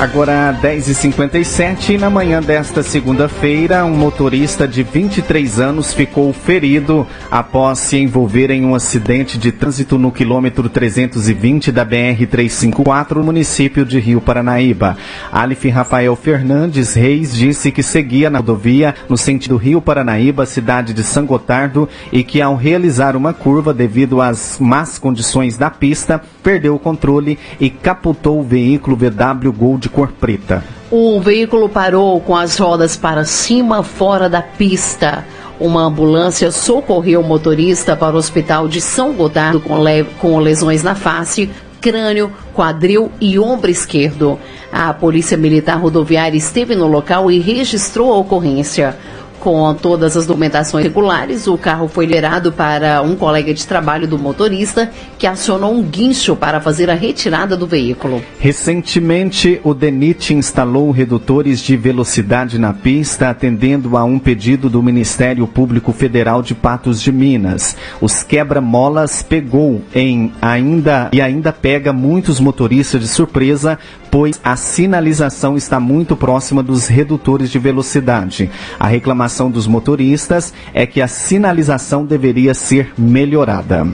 Agora 0.00 0.52
10h57, 0.60 1.98
na 1.98 2.10
manhã 2.10 2.42
desta 2.42 2.82
segunda-feira, 2.82 3.84
um 3.84 3.94
motorista 3.94 4.66
de 4.66 4.82
23 4.82 5.60
anos 5.60 5.94
ficou 5.94 6.32
ferido 6.32 7.06
após 7.30 7.78
se 7.78 7.96
envolver 7.98 8.50
em 8.50 8.64
um 8.64 8.74
acidente 8.74 9.38
de 9.38 9.52
trânsito 9.52 9.96
no 9.96 10.10
quilômetro 10.10 10.68
320 10.68 11.70
da 11.70 11.86
BR-354, 11.86 13.14
no 13.14 13.22
município 13.24 13.86
de 13.86 14.00
Rio 14.00 14.20
Paranaíba. 14.20 14.96
Alif 15.30 15.68
Rafael 15.68 16.16
Fernandes 16.16 16.94
Reis 16.94 17.32
disse 17.32 17.70
que 17.70 17.82
seguia 17.82 18.28
na 18.28 18.38
rodovia 18.38 18.96
no 19.08 19.16
sentido 19.16 19.56
Rio 19.56 19.80
Paranaíba, 19.80 20.44
cidade 20.44 20.92
de 20.92 21.04
São 21.04 21.24
Gotardo, 21.24 21.88
e 22.10 22.24
que 22.24 22.42
ao 22.42 22.56
realizar 22.56 23.14
uma 23.14 23.32
curva 23.32 23.72
devido 23.72 24.20
às 24.20 24.58
más 24.58 24.98
condições 24.98 25.56
da 25.56 25.70
pista, 25.70 26.20
perdeu 26.42 26.74
o 26.74 26.80
controle 26.80 27.38
e 27.60 27.70
capotou 27.70 28.40
o 28.40 28.44
veículo 28.44 28.96
VW 28.96 29.52
Gol 29.52 29.83
de 29.84 29.88
cor 29.90 30.08
preta. 30.12 30.64
O 30.90 31.20
veículo 31.20 31.68
parou 31.68 32.18
com 32.20 32.34
as 32.34 32.56
rodas 32.56 32.96
para 32.96 33.24
cima, 33.24 33.82
fora 33.82 34.28
da 34.28 34.40
pista. 34.40 35.24
Uma 35.60 35.82
ambulância 35.82 36.50
socorreu 36.50 37.20
o 37.20 37.24
motorista 37.24 37.94
para 37.94 38.14
o 38.14 38.18
hospital 38.18 38.66
de 38.66 38.80
São 38.80 39.12
Gotardo 39.12 39.60
com, 39.60 39.76
com 40.18 40.38
lesões 40.38 40.82
na 40.82 40.94
face, 40.94 41.50
crânio, 41.82 42.32
quadril 42.54 43.12
e 43.20 43.38
ombro 43.38 43.70
esquerdo. 43.70 44.38
A 44.72 44.92
Polícia 44.94 45.36
Militar 45.36 45.76
Rodoviária 45.76 46.38
esteve 46.38 46.74
no 46.74 46.86
local 46.86 47.30
e 47.30 47.38
registrou 47.38 48.12
a 48.12 48.16
ocorrência. 48.16 48.96
Com 49.44 49.74
todas 49.74 50.16
as 50.16 50.24
documentações 50.24 50.84
regulares, 50.84 51.46
o 51.46 51.58
carro 51.58 51.86
foi 51.86 52.06
liberado 52.06 52.50
para 52.50 53.02
um 53.02 53.14
colega 53.14 53.52
de 53.52 53.66
trabalho 53.66 54.08
do 54.08 54.18
motorista, 54.18 54.90
que 55.18 55.26
acionou 55.26 55.74
um 55.74 55.82
guincho 55.82 56.34
para 56.34 56.62
fazer 56.62 56.88
a 56.88 56.94
retirada 56.94 57.54
do 57.54 57.66
veículo. 57.66 58.22
Recentemente, 58.38 59.60
o 59.62 59.74
DENIT 59.74 60.32
instalou 60.32 60.90
redutores 60.90 61.60
de 61.60 61.76
velocidade 61.76 62.58
na 62.58 62.72
pista, 62.72 63.28
atendendo 63.28 63.98
a 63.98 64.04
um 64.04 64.18
pedido 64.18 64.70
do 64.70 64.82
Ministério 64.82 65.46
Público 65.46 65.92
Federal 65.92 66.40
de 66.40 66.54
Patos 66.54 67.02
de 67.02 67.12
Minas. 67.12 67.76
Os 68.00 68.22
quebra-molas 68.22 69.22
pegou 69.22 69.82
em 69.94 70.32
ainda 70.40 71.10
e 71.12 71.20
ainda 71.20 71.52
pega 71.52 71.92
muitos 71.92 72.40
motoristas 72.40 73.02
de 73.02 73.08
surpresa, 73.08 73.78
pois 74.14 74.40
a 74.44 74.54
sinalização 74.54 75.56
está 75.56 75.80
muito 75.80 76.14
próxima 76.14 76.62
dos 76.62 76.86
redutores 76.86 77.50
de 77.50 77.58
velocidade. 77.58 78.48
A 78.78 78.86
reclamação 78.86 79.50
dos 79.50 79.66
motoristas 79.66 80.54
é 80.72 80.86
que 80.86 81.02
a 81.02 81.08
sinalização 81.08 82.06
deveria 82.06 82.54
ser 82.54 82.92
melhorada. 82.96 83.84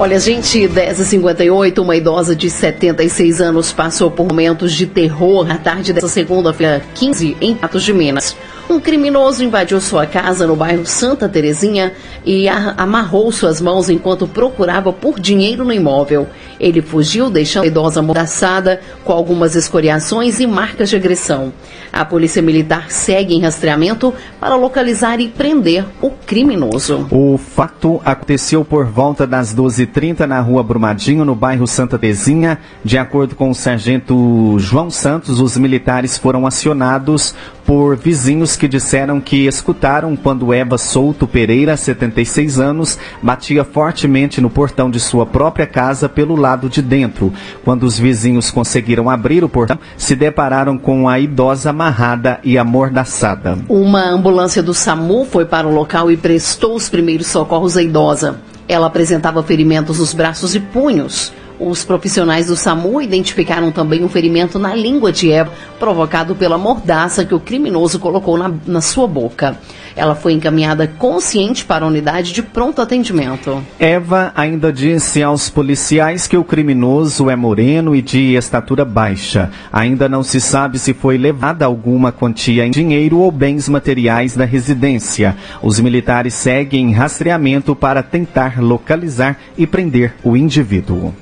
Olha, 0.00 0.20
gente, 0.20 0.60
10h58, 0.60 1.80
uma 1.80 1.96
idosa 1.96 2.36
de 2.36 2.48
76 2.48 3.40
anos 3.40 3.72
passou 3.72 4.08
por 4.08 4.28
momentos 4.28 4.72
de 4.72 4.86
terror 4.86 5.44
na 5.44 5.58
tarde 5.58 5.92
dessa 5.92 6.06
segunda-feira, 6.06 6.80
15, 6.94 7.36
em 7.40 7.52
Patos 7.52 7.82
de 7.82 7.92
Minas. 7.92 8.36
Um 8.70 8.78
criminoso 8.78 9.42
invadiu 9.42 9.80
sua 9.80 10.06
casa 10.06 10.46
no 10.46 10.54
bairro 10.54 10.84
Santa 10.84 11.26
Terezinha 11.26 11.94
e 12.24 12.46
amarrou 12.48 13.32
suas 13.32 13.62
mãos 13.62 13.88
enquanto 13.88 14.28
procurava 14.28 14.92
por 14.92 15.18
dinheiro 15.18 15.64
no 15.64 15.72
imóvel. 15.72 16.26
Ele 16.60 16.82
fugiu, 16.82 17.30
deixando 17.30 17.64
a 17.64 17.66
idosa 17.66 18.00
amordaçada 18.00 18.80
com 19.04 19.12
algumas 19.12 19.56
escoriações 19.56 20.38
e 20.38 20.46
marcas 20.46 20.90
de 20.90 20.96
agressão. 20.96 21.50
A 21.90 22.04
polícia 22.04 22.42
militar 22.42 22.90
segue 22.90 23.34
em 23.34 23.40
rastreamento 23.40 24.12
para 24.38 24.54
localizar 24.54 25.18
e 25.18 25.28
prender 25.28 25.86
o 26.02 26.10
criminoso. 26.10 27.08
O 27.10 27.38
fato 27.38 28.02
aconteceu 28.04 28.66
por 28.66 28.84
volta 28.84 29.26
das 29.26 29.54
12h30 29.88 30.26
na 30.26 30.40
rua 30.40 30.62
Brumadinho, 30.62 31.24
no 31.24 31.34
bairro 31.34 31.66
Santa 31.66 31.98
Terezinha. 31.98 32.58
De 32.84 32.98
acordo 32.98 33.34
com 33.34 33.50
o 33.50 33.54
sargento 33.54 34.56
João 34.58 34.90
Santos, 34.90 35.40
os 35.40 35.56
militares 35.56 36.18
foram 36.18 36.46
acionados 36.46 37.34
por 37.64 37.96
vizinhos 37.96 38.56
que 38.56 38.66
disseram 38.66 39.20
que 39.20 39.46
escutaram 39.46 40.16
quando 40.16 40.54
Eva 40.54 40.78
Souto 40.78 41.26
Pereira, 41.26 41.76
76 41.76 42.58
anos, 42.58 42.98
batia 43.22 43.62
fortemente 43.62 44.40
no 44.40 44.48
portão 44.48 44.90
de 44.90 44.98
sua 44.98 45.26
própria 45.26 45.66
casa 45.66 46.08
pelo 46.08 46.34
lado 46.34 46.68
de 46.68 46.80
dentro. 46.80 47.32
Quando 47.64 47.82
os 47.82 47.98
vizinhos 47.98 48.50
conseguiram 48.50 49.10
abrir 49.10 49.44
o 49.44 49.48
portão, 49.48 49.78
se 49.98 50.16
depararam 50.16 50.78
com 50.78 51.08
a 51.08 51.20
idosa 51.20 51.70
amarrada 51.70 52.40
e 52.42 52.56
amordaçada. 52.56 53.58
Uma 53.68 54.08
ambulância 54.08 54.62
do 54.62 54.72
SAMU 54.72 55.26
foi 55.26 55.44
para 55.44 55.68
o 55.68 55.74
local 55.74 56.10
e 56.10 56.16
prestou 56.16 56.74
os 56.74 56.88
primeiros 56.88 57.26
socorros 57.26 57.76
à 57.76 57.82
idosa. 57.82 58.40
Ela 58.68 58.86
apresentava 58.86 59.42
ferimentos 59.42 59.98
nos 59.98 60.12
braços 60.12 60.54
e 60.54 60.60
punhos. 60.60 61.32
Os 61.60 61.84
profissionais 61.84 62.46
do 62.46 62.56
SAMU 62.56 63.02
identificaram 63.02 63.72
também 63.72 64.04
um 64.04 64.08
ferimento 64.08 64.60
na 64.60 64.76
língua 64.76 65.10
de 65.10 65.32
Eva, 65.32 65.50
provocado 65.78 66.36
pela 66.36 66.56
mordaça 66.56 67.24
que 67.24 67.34
o 67.34 67.40
criminoso 67.40 67.98
colocou 67.98 68.38
na, 68.38 68.52
na 68.64 68.80
sua 68.80 69.08
boca. 69.08 69.56
Ela 69.96 70.14
foi 70.14 70.32
encaminhada 70.32 70.86
consciente 70.86 71.64
para 71.64 71.84
a 71.84 71.88
unidade 71.88 72.32
de 72.32 72.40
pronto 72.42 72.80
atendimento. 72.80 73.60
Eva 73.80 74.32
ainda 74.36 74.72
disse 74.72 75.20
aos 75.20 75.50
policiais 75.50 76.28
que 76.28 76.36
o 76.36 76.44
criminoso 76.44 77.28
é 77.28 77.34
moreno 77.34 77.96
e 77.96 78.00
de 78.00 78.34
estatura 78.34 78.84
baixa. 78.84 79.50
Ainda 79.72 80.08
não 80.08 80.22
se 80.22 80.40
sabe 80.40 80.78
se 80.78 80.94
foi 80.94 81.18
levada 81.18 81.64
alguma 81.64 82.12
quantia 82.12 82.64
em 82.64 82.70
dinheiro 82.70 83.18
ou 83.18 83.32
bens 83.32 83.68
materiais 83.68 84.36
da 84.36 84.44
residência. 84.44 85.36
Os 85.60 85.80
militares 85.80 86.34
seguem 86.34 86.90
em 86.90 86.92
rastreamento 86.92 87.74
para 87.74 88.00
tentar 88.00 88.62
localizar 88.62 89.36
e 89.56 89.66
prender 89.66 90.14
o 90.22 90.36
indivíduo. 90.36 91.12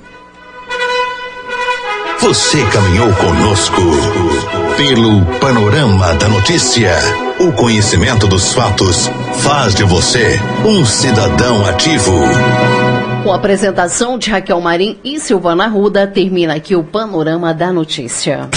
Você 2.21 2.65
caminhou 2.71 3.13
conosco 3.15 3.83
pelo 4.77 5.25
panorama 5.39 6.15
da 6.15 6.29
notícia. 6.29 6.97
O 7.39 7.53
conhecimento 7.53 8.27
dos 8.27 8.53
fatos 8.53 9.09
faz 9.43 9.75
de 9.75 9.85
você 9.85 10.41
um 10.65 10.85
cidadão 10.85 11.65
ativo. 11.67 12.13
Com 13.23 13.33
a 13.33 13.37
apresentação 13.37 14.19
de 14.19 14.31
Raquel 14.31 14.61
Marim 14.61 14.99
e 15.05 15.21
Silvana 15.21 15.69
Ruda, 15.69 16.07
termina 16.07 16.55
aqui 16.55 16.75
o 16.75 16.83
panorama 16.83 17.53
da 17.53 17.73
notícia. 17.73 18.49